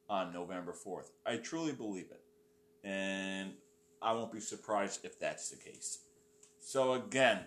[0.09, 1.11] on November 4th.
[1.25, 2.21] I truly believe it.
[2.83, 3.53] And
[4.01, 5.99] I won't be surprised if that's the case.
[6.59, 7.45] So, again,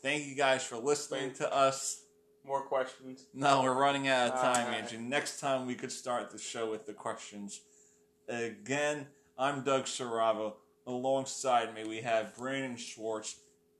[0.00, 2.01] thank you guys for listening to us.
[2.44, 3.26] More questions.
[3.32, 4.74] No, we're running out of time.
[4.74, 4.98] Andrew.
[4.98, 7.60] Next time we could start the show with the questions.
[8.28, 9.06] Again,
[9.38, 10.54] I'm Doug Saravo.
[10.86, 13.36] Alongside me, we have Brandon Schwartz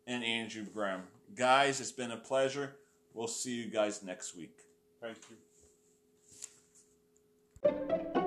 [0.06, 1.02] and Andrew Graham.
[1.34, 2.76] Guys, it's been a pleasure.
[3.14, 4.56] We'll see you guys next week.
[5.00, 5.18] Thank
[8.14, 8.22] you.